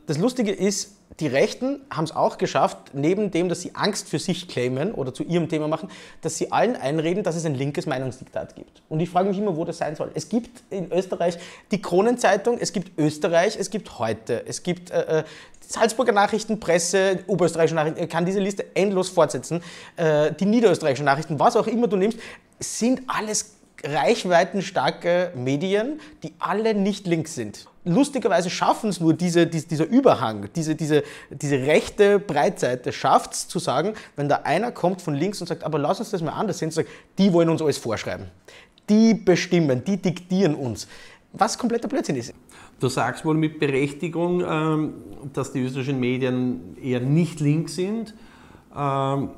Das 0.07 0.19
Lustige 0.19 0.51
ist, 0.51 0.95
die 1.19 1.27
Rechten 1.27 1.81
haben 1.89 2.03
es 2.03 2.15
auch 2.15 2.37
geschafft, 2.37 2.77
neben 2.93 3.31
dem, 3.31 3.47
dass 3.47 3.61
sie 3.61 3.73
Angst 3.73 4.09
für 4.09 4.19
sich 4.19 4.47
claimen 4.47 4.93
oder 4.93 5.13
zu 5.13 5.23
ihrem 5.23 5.47
Thema 5.49 5.67
machen, 5.67 5.89
dass 6.21 6.37
sie 6.37 6.51
allen 6.51 6.75
einreden, 6.75 7.23
dass 7.23 7.35
es 7.35 7.45
ein 7.45 7.55
linkes 7.55 7.85
Meinungsdiktat 7.85 8.55
gibt. 8.55 8.83
Und 8.89 8.99
ich 8.99 9.09
frage 9.09 9.29
mich 9.29 9.37
immer, 9.37 9.55
wo 9.55 9.63
das 9.63 9.77
sein 9.77 9.95
soll. 9.95 10.11
Es 10.13 10.29
gibt 10.29 10.63
in 10.69 10.91
Österreich 10.91 11.37
die 11.71 11.81
Kronenzeitung, 11.81 12.57
es 12.59 12.73
gibt 12.73 12.99
Österreich, 12.99 13.57
es 13.57 13.69
gibt 13.69 13.97
heute, 13.97 14.45
es 14.45 14.61
gibt 14.63 14.91
äh, 14.91 15.19
äh 15.19 15.23
Salzburger 15.67 16.11
Nachrichten, 16.11 16.59
Presse, 16.59 17.19
Oberösterreichische 17.25 17.73
Nachrichten, 17.73 18.03
ich 18.03 18.09
kann 18.09 18.23
diese 18.23 18.39
Liste 18.39 18.65
endlos 18.75 19.09
fortsetzen. 19.09 19.63
Äh, 19.95 20.31
die 20.33 20.45
niederösterreichischen 20.45 21.05
Nachrichten, 21.05 21.39
was 21.39 21.55
auch 21.55 21.65
immer 21.65 21.87
du 21.87 21.95
nimmst, 21.95 22.19
sind 22.59 23.01
alles 23.07 23.55
reichweitenstarke 23.83 25.31
Medien, 25.35 25.99
die 26.21 26.33
alle 26.37 26.75
nicht 26.75 27.07
links 27.07 27.33
sind. 27.33 27.65
Lustigerweise 27.85 28.49
schaffen 28.49 28.89
es 28.89 28.99
nur 28.99 29.13
diese, 29.13 29.45
dieser 29.45 29.85
Überhang, 29.85 30.49
diese, 30.55 30.75
diese, 30.75 31.03
diese 31.29 31.59
rechte 31.59 32.17
Breitseite, 32.17 32.91
schafft 32.91 33.33
es 33.33 33.47
zu 33.47 33.59
sagen, 33.59 33.93
wenn 34.15 34.27
da 34.27 34.37
einer 34.43 34.71
kommt 34.71 35.03
von 35.03 35.13
links 35.13 35.39
und 35.39 35.47
sagt, 35.47 35.63
aber 35.63 35.77
lass 35.77 35.99
uns 35.99 36.09
das 36.09 36.21
mal 36.23 36.31
anders 36.31 36.57
sehen, 36.57 36.71
sagt, 36.71 36.89
die 37.19 37.31
wollen 37.31 37.47
uns 37.47 37.61
alles 37.61 37.77
vorschreiben. 37.77 38.27
Die 38.89 39.13
bestimmen, 39.13 39.83
die 39.83 39.97
diktieren 39.97 40.55
uns. 40.55 40.87
Was 41.33 41.57
kompletter 41.57 41.87
Blödsinn 41.87 42.15
ist. 42.15 42.33
Du 42.79 42.87
sagst 42.87 43.23
wohl 43.23 43.35
mit 43.35 43.59
Berechtigung, 43.59 44.43
ähm, 44.47 44.93
dass 45.33 45.51
die 45.51 45.61
österreichischen 45.61 45.99
Medien 45.99 46.77
eher 46.81 46.99
nicht 46.99 47.39
links 47.39 47.75
sind. 47.75 48.13
Ähm, 48.75 49.29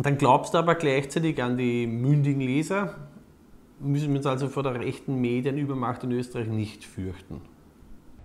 dann 0.00 0.16
glaubst 0.16 0.54
du 0.54 0.58
aber 0.58 0.76
gleichzeitig 0.76 1.42
an 1.42 1.58
die 1.58 1.86
mündigen 1.86 2.40
Leser, 2.40 2.94
müssen 3.80 4.10
wir 4.10 4.18
uns 4.18 4.26
also 4.26 4.48
vor 4.48 4.62
der 4.62 4.74
rechten 4.74 5.20
Medienübermacht 5.20 6.04
in 6.04 6.12
Österreich 6.12 6.48
nicht 6.48 6.84
fürchten. 6.84 7.40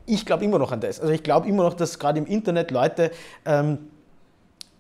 Ich 0.05 0.25
glaube 0.25 0.43
immer 0.43 0.59
noch 0.59 0.71
an 0.71 0.81
das. 0.81 0.99
Also 0.99 1.13
ich 1.13 1.23
glaube 1.23 1.47
immer 1.47 1.63
noch, 1.63 1.73
dass 1.73 1.97
gerade 1.97 2.19
im 2.19 2.25
Internet 2.25 2.71
Leute, 2.71 3.11
ähm, 3.45 3.77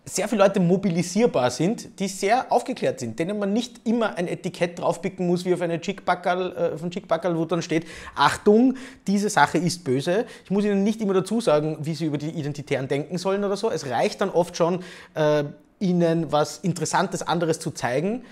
sehr 0.05 0.27
viele 0.27 0.43
Leute 0.43 0.59
mobilisierbar 0.59 1.49
sind, 1.49 1.99
die 1.99 2.09
sehr 2.09 2.51
aufgeklärt 2.51 2.99
sind, 2.99 3.17
denen 3.19 3.39
man 3.39 3.53
nicht 3.53 3.87
immer 3.87 4.17
ein 4.17 4.27
Etikett 4.27 4.79
draufpicken 4.79 5.25
muss, 5.25 5.45
wie 5.45 5.53
auf 5.53 5.61
eine 5.61 5.79
Chickbackerl, 5.79 6.75
äh, 6.77 7.35
wo 7.37 7.45
dann 7.45 7.61
steht, 7.61 7.85
Achtung, 8.13 8.75
diese 9.07 9.29
Sache 9.29 9.57
ist 9.57 9.85
böse. 9.85 10.25
Ich 10.43 10.51
muss 10.51 10.65
ihnen 10.65 10.83
nicht 10.83 11.01
immer 11.01 11.13
dazu 11.13 11.39
sagen, 11.39 11.77
wie 11.81 11.95
sie 11.95 12.05
über 12.05 12.17
die 12.17 12.31
Identitären 12.31 12.89
denken 12.89 13.17
sollen 13.17 13.45
oder 13.45 13.55
so. 13.55 13.71
Es 13.71 13.87
reicht 13.87 14.19
dann 14.19 14.29
oft 14.29 14.57
schon, 14.57 14.83
äh, 15.13 15.45
ihnen 15.79 16.31
was 16.31 16.57
Interessantes 16.59 17.21
anderes 17.21 17.59
zu 17.59 17.71
zeigen 17.71 18.23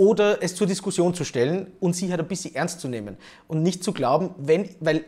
oder 0.00 0.42
es 0.42 0.54
zur 0.54 0.66
Diskussion 0.66 1.12
zu 1.12 1.24
stellen 1.24 1.66
und 1.78 1.94
sie 1.94 2.08
halt 2.10 2.22
ein 2.22 2.26
bisschen 2.26 2.54
ernst 2.54 2.80
zu 2.80 2.88
nehmen 2.88 3.18
und 3.48 3.62
nicht 3.62 3.84
zu 3.84 3.92
glauben, 3.92 4.30
wenn, 4.38 4.70
weil 4.80 5.04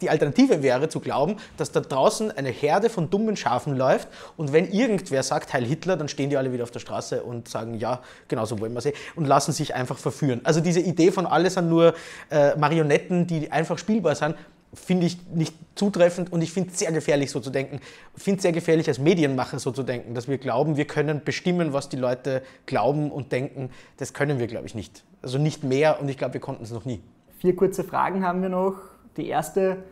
die 0.00 0.10
Alternative 0.10 0.62
wäre 0.62 0.88
zu 0.88 1.00
glauben, 1.00 1.38
dass 1.56 1.72
da 1.72 1.80
draußen 1.80 2.30
eine 2.30 2.50
Herde 2.50 2.88
von 2.88 3.10
dummen 3.10 3.36
Schafen 3.36 3.76
läuft 3.76 4.06
und 4.36 4.52
wenn 4.52 4.70
irgendwer 4.70 5.24
sagt 5.24 5.52
Heil 5.52 5.64
Hitler, 5.64 5.96
dann 5.96 6.06
stehen 6.06 6.30
die 6.30 6.36
alle 6.36 6.52
wieder 6.52 6.62
auf 6.62 6.70
der 6.70 6.78
Straße 6.78 7.24
und 7.24 7.48
sagen, 7.48 7.74
ja, 7.74 8.00
genau 8.28 8.44
so 8.44 8.60
wollen 8.60 8.74
wir 8.74 8.80
sie 8.80 8.92
und 9.16 9.24
lassen 9.24 9.50
sich 9.50 9.74
einfach 9.74 9.98
verführen. 9.98 10.40
Also 10.44 10.60
diese 10.60 10.78
Idee 10.78 11.10
von 11.10 11.26
alle 11.26 11.50
sind 11.50 11.68
nur 11.68 11.94
äh, 12.30 12.54
Marionetten, 12.54 13.26
die 13.26 13.50
einfach 13.50 13.76
spielbar 13.76 14.14
sind, 14.14 14.36
finde 14.74 15.06
ich 15.06 15.18
nicht 15.32 15.54
zutreffend 15.74 16.32
und 16.32 16.42
ich 16.42 16.52
finde 16.52 16.70
es 16.70 16.78
sehr 16.78 16.92
gefährlich, 16.92 17.30
so 17.30 17.40
zu 17.40 17.50
denken. 17.50 17.80
Ich 18.16 18.22
finde 18.22 18.38
es 18.38 18.42
sehr 18.42 18.52
gefährlich, 18.52 18.88
als 18.88 18.98
Medienmacher 18.98 19.58
so 19.58 19.70
zu 19.70 19.82
denken, 19.82 20.14
dass 20.14 20.28
wir 20.28 20.38
glauben, 20.38 20.76
wir 20.76 20.86
können 20.86 21.22
bestimmen, 21.24 21.72
was 21.72 21.88
die 21.88 21.96
Leute 21.96 22.42
glauben 22.66 23.10
und 23.10 23.32
denken. 23.32 23.70
Das 23.96 24.12
können 24.12 24.38
wir, 24.38 24.46
glaube 24.46 24.66
ich, 24.66 24.74
nicht. 24.74 25.04
Also 25.22 25.38
nicht 25.38 25.64
mehr 25.64 26.00
und 26.00 26.08
ich 26.08 26.18
glaube, 26.18 26.34
wir 26.34 26.40
konnten 26.40 26.64
es 26.64 26.70
noch 26.70 26.84
nie. 26.84 27.00
Vier 27.38 27.56
kurze 27.56 27.84
Fragen 27.84 28.24
haben 28.24 28.42
wir 28.42 28.48
noch. 28.48 28.74
Die 29.16 29.28
erste, 29.28 29.84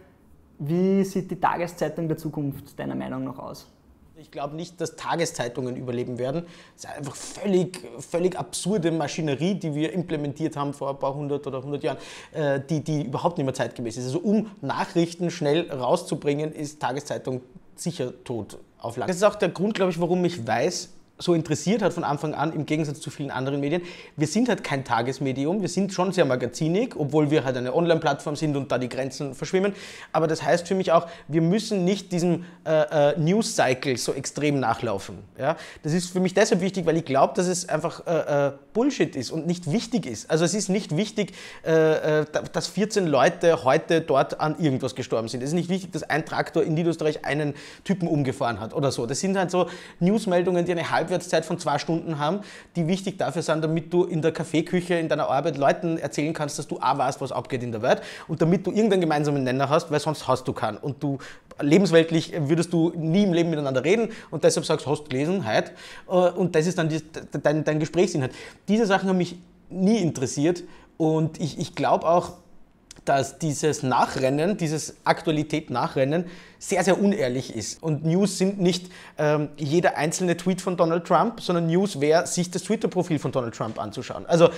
wie 0.59 1.05
sieht 1.05 1.31
die 1.31 1.41
Tageszeitung 1.41 2.09
der 2.09 2.17
Zukunft 2.17 2.79
deiner 2.79 2.95
Meinung 2.95 3.25
nach 3.25 3.39
aus? 3.39 3.69
Ich 4.27 4.33
glaube 4.33 4.57
nicht, 4.57 4.81
dass 4.81 4.97
Tageszeitungen 4.97 5.77
überleben 5.77 6.19
werden. 6.19 6.47
Es 6.77 6.83
ist 6.83 6.91
einfach 6.91 7.15
völlig, 7.15 7.81
völlig 8.01 8.37
absurde 8.37 8.91
Maschinerie, 8.91 9.55
die 9.55 9.73
wir 9.73 9.93
implementiert 9.93 10.57
haben 10.57 10.75
vor 10.75 10.91
ein 10.91 10.99
paar 10.99 11.15
hundert 11.15 11.47
oder 11.47 11.63
hundert 11.63 11.85
Jahren, 11.85 11.99
äh, 12.33 12.59
die, 12.59 12.83
die 12.83 13.05
überhaupt 13.05 13.39
nicht 13.39 13.45
mehr 13.45 13.55
zeitgemäß 13.55 13.97
ist. 13.97 14.07
Also 14.07 14.19
um 14.19 14.51
Nachrichten 14.63 15.31
schnell 15.31 15.71
rauszubringen, 15.71 16.53
ist 16.53 16.81
Tageszeitung 16.83 17.41
sicher 17.77 18.13
tot 18.25 18.59
auf 18.79 18.97
lang. 18.97 19.07
Das 19.07 19.17
ist 19.17 19.23
auch 19.23 19.37
der 19.37 19.51
Grund, 19.51 19.75
glaube 19.75 19.93
ich, 19.93 20.01
warum 20.01 20.25
ich 20.25 20.45
weiß, 20.45 20.89
so 21.19 21.35
interessiert 21.35 21.83
hat 21.83 21.93
von 21.93 22.05
Anfang 22.05 22.35
an, 22.35 22.53
im 22.53 22.67
Gegensatz 22.67 23.01
zu 23.01 23.11
vielen 23.11 23.31
anderen 23.31 23.61
Medien. 23.61 23.83
Wir 24.17 24.27
sind 24.27 24.49
halt 24.49 24.63
kein 24.63 24.85
Tagesmedium, 24.85 25.63
wir 25.63 25.69
sind 25.69 25.93
schon 25.93 26.13
sehr 26.13 26.25
magazinig, 26.25 26.95
obwohl 26.97 27.31
wir 27.31 27.45
halt 27.45 27.57
eine 27.57 27.75
Online-Plattform 27.75 28.37
sind 28.37 28.57
und 28.57 28.71
da 28.71 28.79
die 28.79 28.89
Grenzen 28.89 29.35
verschwimmen. 29.35 29.73
Aber 30.13 30.27
das 30.27 30.43
heißt 30.43 30.69
für 30.69 30.75
mich 30.75 30.93
auch, 30.93 31.07
wir 31.29 31.41
müssen 31.41 31.85
nicht 31.85 32.13
diesem 32.13 32.45
äh, 32.65 33.13
äh, 33.13 33.19
News-Cycle 33.19 33.97
so 33.97 34.13
extrem 34.13 34.61
nachlaufen. 34.61 35.19
Ja? 35.39 35.57
Das 35.83 35.93
ist 35.93 36.11
für 36.11 36.21
mich 36.21 36.35
deshalb 36.35 36.61
wichtig, 36.61 36.85
weil 36.85 36.97
ich 36.97 37.05
glaube, 37.05 37.33
dass 37.35 37.47
es 37.47 37.69
einfach 37.69 38.07
äh, 38.07 38.49
äh, 38.49 38.53
Bullshit 38.75 39.17
ist 39.17 39.31
und 39.31 39.47
nicht 39.47 39.73
wichtig 39.73 40.05
ist. 40.05 40.31
Also 40.31 40.45
es 40.45 40.53
ist 40.53 40.69
nicht 40.69 40.97
wichtig, 40.97 41.33
äh, 41.65 42.21
äh, 42.21 42.27
dass 42.53 42.67
14 42.67 43.07
Leute 43.07 43.65
heute 43.65 44.03
dort 44.03 44.39
an 44.41 44.59
irgendwas 44.59 44.95
gestorben 44.95 45.29
sind. 45.29 45.43
Es 45.43 45.51
ist 45.51 45.55
nicht 45.55 45.71
wichtig, 45.71 45.93
dass 45.93 46.03
ein 46.03 46.27
Traktor 46.27 46.63
in 46.63 46.75
Niederösterreich 46.75 47.25
einen 47.25 47.55
Typen 47.85 48.07
umgefahren 48.07 48.61
hat 48.61 48.75
oder 48.75 48.93
so. 48.93 49.07
Das 49.07 49.21
sind 49.21 49.39
halt 49.39 49.51
so 49.51 49.71
Newsmeldungen, 50.01 50.67
die 50.67 50.73
eine 50.73 50.91
halbe 50.91 51.06
Halbwertszeit 51.07 51.45
von 51.45 51.59
zwei 51.59 51.79
Stunden 51.79 52.19
haben, 52.19 52.41
die 52.75 52.87
wichtig 52.87 53.19
dafür 53.19 53.43
sind, 53.43 53.63
damit 53.63 53.93
du 53.93 54.05
in 54.05 54.23
der 54.23 54.33
Kaffeeküche 54.33 54.95
in 54.95 55.09
deiner 55.09 55.29
Arbeit 55.29 55.57
Leuten 55.57 55.99
erzählen 55.99 56.35
kannst, 56.35 56.59
dass 56.59 56.67
du 56.67 56.79
auch 56.79 56.99
weißt, 56.99 57.21
was 57.21 57.33
abgeht 57.33 57.63
in 57.63 57.73
der 57.73 57.83
Welt 57.83 58.03
und 58.29 58.43
damit 58.43 58.67
du 58.67 58.71
irgendeinen 58.71 59.01
gemeinsamen 59.01 59.45
Nenner 59.45 59.69
hast, 59.69 59.91
weil 59.91 60.01
sonst 60.01 60.27
hast 60.27 60.47
du 60.49 60.53
keinen. 60.53 60.79
Und 60.79 61.03
du 61.03 61.19
lebensweltlich 61.61 62.33
würdest 62.37 62.73
du 62.73 62.93
nie 62.97 63.23
im 63.23 63.33
Leben 63.33 63.51
miteinander 63.51 63.85
reden 63.85 64.09
und 64.31 64.45
deshalb 64.45 64.67
sagst, 64.67 64.87
hast 64.87 65.05
du 65.05 65.09
gelesen, 65.09 65.47
heute. 65.47 65.73
Äh, 66.09 66.13
und 66.13 66.55
das 66.55 66.67
ist 66.67 66.79
dann 66.79 66.89
die, 66.89 67.01
dein, 67.43 67.65
dein 67.65 67.79
Gesprächsinhalt. 67.79 68.33
Diese 68.69 68.87
Sachen 68.87 69.09
haben 69.09 69.19
mich 69.19 69.37
nie 69.71 69.99
interessiert 69.99 70.65
und 70.97 71.41
ich, 71.41 71.59
ich 71.59 71.75
glaube 71.75 72.07
auch, 72.07 72.33
dass 73.09 73.39
dieses 73.39 73.83
Nachrennen, 73.83 74.57
dieses 74.57 74.97
Aktualität-Nachrennen 75.05 76.27
sehr, 76.59 76.83
sehr 76.85 77.01
unehrlich 77.01 77.55
ist. 77.55 77.83
Und 77.83 78.05
News 78.05 78.39
sind 78.39 78.61
nicht 78.61 78.91
ähm, 79.19 79.49
jeder 79.57 79.97
einzelne 79.97 80.37
Tweet 80.37 80.61
von 80.61 80.77
Donald 80.77 81.07
Trump, 81.07 81.41
sondern 81.41 81.67
News 81.67 82.01
wäre, 82.01 82.27
sich 82.27 82.51
das 82.51 82.65
Twitter-Profil 82.65 83.19
von 83.19 83.33
Donald 83.33 83.55
Trump 83.55 83.79
anzuschauen. 83.79 84.27
Also 84.27 84.51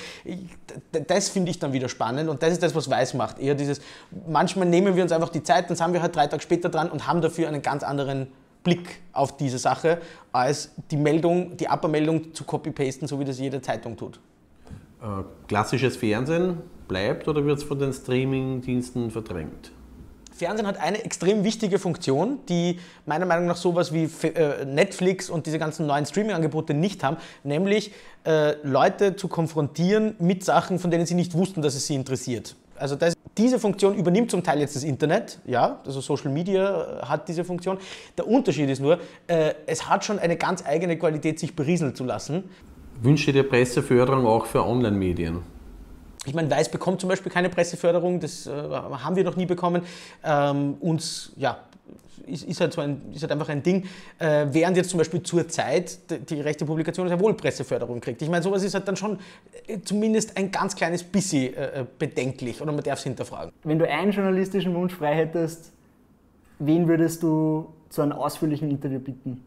das 1.06 1.28
finde 1.28 1.50
ich 1.50 1.58
dann 1.58 1.72
wieder 1.72 1.88
spannend 1.88 2.28
und 2.28 2.42
das 2.42 2.52
ist 2.52 2.62
das, 2.62 2.74
was 2.74 2.88
Weiß 2.88 3.14
macht. 3.14 3.38
Eher 3.38 3.54
dieses, 3.54 3.80
manchmal 4.26 4.66
nehmen 4.66 4.96
wir 4.96 5.02
uns 5.02 5.12
einfach 5.12 5.28
die 5.28 5.42
Zeit, 5.42 5.68
dann 5.68 5.76
sind 5.76 5.92
wir 5.92 6.02
halt 6.02 6.16
drei 6.16 6.26
Tage 6.26 6.42
später 6.42 6.68
dran 6.68 6.90
und 6.90 7.06
haben 7.06 7.20
dafür 7.20 7.48
einen 7.48 7.62
ganz 7.62 7.82
anderen 7.82 8.28
Blick 8.64 9.00
auf 9.12 9.36
diese 9.36 9.58
Sache, 9.58 9.98
als 10.32 10.70
die 10.90 10.96
Meldung, 10.96 11.56
die 11.56 11.68
Upper-Meldung 11.68 12.34
zu 12.34 12.44
copy-pasten, 12.44 13.06
so 13.08 13.20
wie 13.20 13.24
das 13.24 13.38
jede 13.38 13.60
Zeitung 13.62 13.96
tut. 13.96 14.20
Äh, 15.00 15.22
klassisches 15.46 15.96
Fernsehen 15.96 16.58
bleibt 16.88 17.28
oder 17.28 17.44
wird 17.44 17.58
es 17.58 17.64
von 17.64 17.78
den 17.78 17.92
Streaming-Diensten 17.92 19.10
verdrängt? 19.10 19.70
Fernsehen 20.32 20.66
hat 20.66 20.80
eine 20.80 21.04
extrem 21.04 21.44
wichtige 21.44 21.78
Funktion, 21.78 22.38
die 22.48 22.78
meiner 23.06 23.26
Meinung 23.26 23.46
nach 23.46 23.56
sowas 23.56 23.92
wie 23.92 24.04
äh, 24.26 24.64
Netflix 24.64 25.30
und 25.30 25.46
diese 25.46 25.58
ganzen 25.58 25.86
neuen 25.86 26.06
Streaming-Angebote 26.06 26.74
nicht 26.74 27.04
haben, 27.04 27.16
nämlich 27.44 27.92
äh, 28.24 28.54
Leute 28.62 29.16
zu 29.16 29.28
konfrontieren 29.28 30.14
mit 30.18 30.44
Sachen, 30.44 30.78
von 30.78 30.90
denen 30.90 31.06
sie 31.06 31.14
nicht 31.14 31.34
wussten, 31.34 31.62
dass 31.62 31.74
es 31.74 31.86
sie 31.86 31.94
interessiert. 31.94 32.56
Also 32.76 32.94
das, 32.96 33.14
diese 33.36 33.58
Funktion 33.58 33.94
übernimmt 33.96 34.30
zum 34.30 34.42
Teil 34.42 34.60
jetzt 34.60 34.76
das 34.76 34.84
Internet, 34.84 35.38
ja, 35.44 35.80
also 35.84 36.00
Social 36.00 36.30
Media 36.30 37.00
äh, 37.02 37.06
hat 37.06 37.28
diese 37.28 37.44
Funktion. 37.44 37.78
Der 38.16 38.26
Unterschied 38.26 38.68
ist 38.70 38.80
nur, 38.80 38.98
äh, 39.26 39.54
es 39.66 39.88
hat 39.88 40.04
schon 40.04 40.18
eine 40.18 40.36
ganz 40.36 40.64
eigene 40.64 40.96
Qualität, 40.96 41.38
sich 41.38 41.54
berieseln 41.54 41.94
zu 41.94 42.04
lassen. 42.04 42.44
Wünsche 43.00 43.32
dir 43.32 43.48
Presseförderung 43.48 44.26
auch 44.26 44.46
für 44.46 44.64
Online-Medien? 44.64 45.40
Ich 46.26 46.34
meine, 46.34 46.50
Weiß 46.50 46.68
bekommt 46.68 47.00
zum 47.00 47.08
Beispiel 47.08 47.30
keine 47.30 47.48
Presseförderung, 47.48 48.20
das 48.20 48.46
äh, 48.46 48.50
haben 48.50 49.16
wir 49.16 49.24
noch 49.24 49.36
nie 49.36 49.46
bekommen. 49.46 49.82
Ähm, 50.24 50.74
uns, 50.80 51.32
ja, 51.36 51.58
ist, 52.26 52.44
ist, 52.44 52.60
halt 52.60 52.72
so 52.72 52.80
ein, 52.80 53.00
ist 53.14 53.22
halt 53.22 53.32
einfach 53.32 53.48
ein 53.48 53.62
Ding, 53.62 53.84
äh, 54.18 54.46
während 54.50 54.76
jetzt 54.76 54.90
zum 54.90 54.98
Beispiel 54.98 55.22
zur 55.22 55.48
Zeit 55.48 55.98
die, 56.10 56.18
die 56.18 56.40
rechte 56.40 56.64
Publikation 56.64 57.08
sehr 57.08 57.18
wohl 57.20 57.34
Presseförderung 57.34 58.00
kriegt. 58.00 58.20
Ich 58.20 58.28
meine, 58.28 58.42
sowas 58.42 58.62
ist 58.62 58.74
halt 58.74 58.86
dann 58.86 58.96
schon 58.96 59.18
äh, 59.66 59.78
zumindest 59.84 60.36
ein 60.36 60.50
ganz 60.50 60.76
kleines 60.76 61.02
bisschen 61.02 61.54
äh, 61.54 61.80
äh, 61.80 61.86
bedenklich 61.98 62.60
oder 62.60 62.72
man 62.72 62.82
darf 62.82 62.98
es 62.98 63.04
hinterfragen. 63.04 63.52
Wenn 63.64 63.78
du 63.78 63.88
einen 63.88 64.12
journalistischen 64.12 64.74
Wunsch 64.74 64.94
frei 64.94 65.14
hättest, 65.14 65.72
wen 66.58 66.88
würdest 66.88 67.22
du 67.22 67.68
zu 67.88 68.02
einem 68.02 68.12
ausführlichen 68.12 68.70
Interview 68.70 68.98
bitten? 68.98 69.42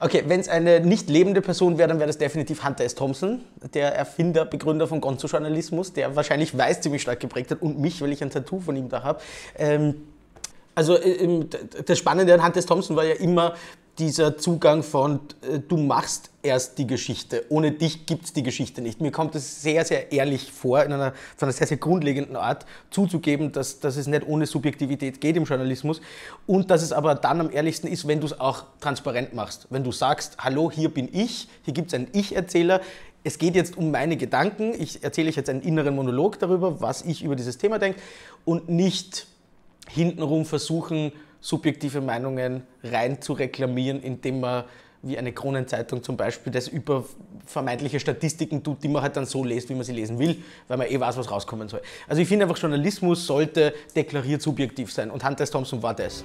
Okay, 0.00 0.22
wenn 0.26 0.38
es 0.38 0.48
eine 0.48 0.78
nicht 0.80 1.10
lebende 1.10 1.40
Person 1.40 1.76
wäre, 1.76 1.88
dann 1.88 1.98
wäre 1.98 2.06
das 2.06 2.18
definitiv 2.18 2.64
Hunter 2.64 2.84
S. 2.84 2.94
Thompson, 2.94 3.40
der 3.74 3.96
Erfinder, 3.96 4.44
Begründer 4.44 4.86
von 4.86 5.00
Gonzo-Journalismus, 5.00 5.92
der 5.92 6.14
wahrscheinlich 6.14 6.56
Weiß 6.56 6.80
ziemlich 6.80 7.02
stark 7.02 7.18
geprägt 7.18 7.50
hat 7.50 7.62
und 7.62 7.80
mich, 7.80 8.00
weil 8.00 8.12
ich 8.12 8.22
ein 8.22 8.30
Tattoo 8.30 8.60
von 8.60 8.76
ihm 8.76 8.88
da 8.88 9.02
habe. 9.02 9.20
Ähm, 9.58 9.94
also 10.76 10.96
äh, 10.96 11.46
das 11.84 11.98
Spannende 11.98 12.32
an 12.32 12.44
Hunter 12.44 12.60
S. 12.60 12.66
Thompson 12.66 12.94
war 12.94 13.04
ja 13.04 13.14
immer, 13.14 13.54
dieser 13.98 14.38
Zugang 14.38 14.82
von, 14.82 15.20
äh, 15.42 15.58
du 15.58 15.76
machst 15.76 16.30
erst 16.42 16.78
die 16.78 16.86
Geschichte, 16.86 17.44
ohne 17.48 17.72
dich 17.72 18.06
gibt 18.06 18.26
es 18.26 18.32
die 18.32 18.42
Geschichte 18.42 18.80
nicht. 18.80 19.00
Mir 19.00 19.10
kommt 19.10 19.34
es 19.34 19.62
sehr, 19.62 19.84
sehr 19.84 20.12
ehrlich 20.12 20.52
vor, 20.52 20.82
in 20.82 20.92
einer, 20.92 21.12
von 21.36 21.46
einer 21.46 21.52
sehr, 21.52 21.66
sehr 21.66 21.76
grundlegenden 21.76 22.36
Art 22.36 22.64
zuzugeben, 22.90 23.52
dass, 23.52 23.80
dass 23.80 23.96
es 23.96 24.06
nicht 24.06 24.26
ohne 24.26 24.46
Subjektivität 24.46 25.20
geht 25.20 25.36
im 25.36 25.44
Journalismus. 25.44 26.00
Und 26.46 26.70
dass 26.70 26.82
es 26.82 26.92
aber 26.92 27.14
dann 27.14 27.40
am 27.40 27.50
ehrlichsten 27.50 27.88
ist, 27.88 28.06
wenn 28.06 28.20
du 28.20 28.26
es 28.26 28.38
auch 28.38 28.64
transparent 28.80 29.34
machst. 29.34 29.66
Wenn 29.70 29.84
du 29.84 29.92
sagst, 29.92 30.38
hallo, 30.38 30.70
hier 30.70 30.92
bin 30.92 31.08
ich, 31.12 31.48
hier 31.64 31.74
gibt 31.74 31.88
es 31.88 31.94
einen 31.94 32.08
Ich-Erzähler, 32.12 32.80
es 33.24 33.38
geht 33.38 33.56
jetzt 33.56 33.76
um 33.76 33.90
meine 33.90 34.16
Gedanken, 34.16 34.72
ich 34.78 35.02
erzähle 35.02 35.28
euch 35.28 35.36
jetzt 35.36 35.50
einen 35.50 35.60
inneren 35.62 35.94
Monolog 35.94 36.38
darüber, 36.38 36.80
was 36.80 37.02
ich 37.02 37.22
über 37.22 37.36
dieses 37.36 37.58
Thema 37.58 37.78
denke 37.78 38.00
und 38.44 38.68
nicht 38.68 39.26
hintenrum 39.88 40.44
versuchen, 40.44 41.12
subjektive 41.40 42.00
Meinungen 42.00 42.62
rein 42.82 43.20
zu 43.20 43.32
reklamieren, 43.32 44.02
indem 44.02 44.40
man 44.40 44.64
wie 45.02 45.16
eine 45.16 45.32
Kronenzeitung 45.32 46.02
zum 46.02 46.16
Beispiel 46.16 46.52
das 46.52 46.68
über 46.68 47.04
vermeintliche 47.46 48.00
Statistiken 48.00 48.62
tut, 48.62 48.82
die 48.82 48.88
man 48.88 49.02
halt 49.02 49.16
dann 49.16 49.26
so 49.26 49.44
liest, 49.44 49.68
wie 49.68 49.74
man 49.74 49.84
sie 49.84 49.92
lesen 49.92 50.18
will, 50.18 50.42
weil 50.66 50.76
man 50.76 50.88
eh 50.88 50.98
weiß, 50.98 51.16
was 51.16 51.30
rauskommen 51.30 51.68
soll. 51.68 51.80
Also 52.08 52.20
ich 52.20 52.28
finde 52.28 52.44
einfach, 52.44 52.58
Journalismus 52.58 53.26
sollte 53.26 53.74
deklariert 53.94 54.42
subjektiv 54.42 54.92
sein 54.92 55.10
und 55.10 55.24
Hunter 55.24 55.44
S. 55.44 55.50
Thompson 55.50 55.82
war 55.82 55.94
das. 55.94 56.24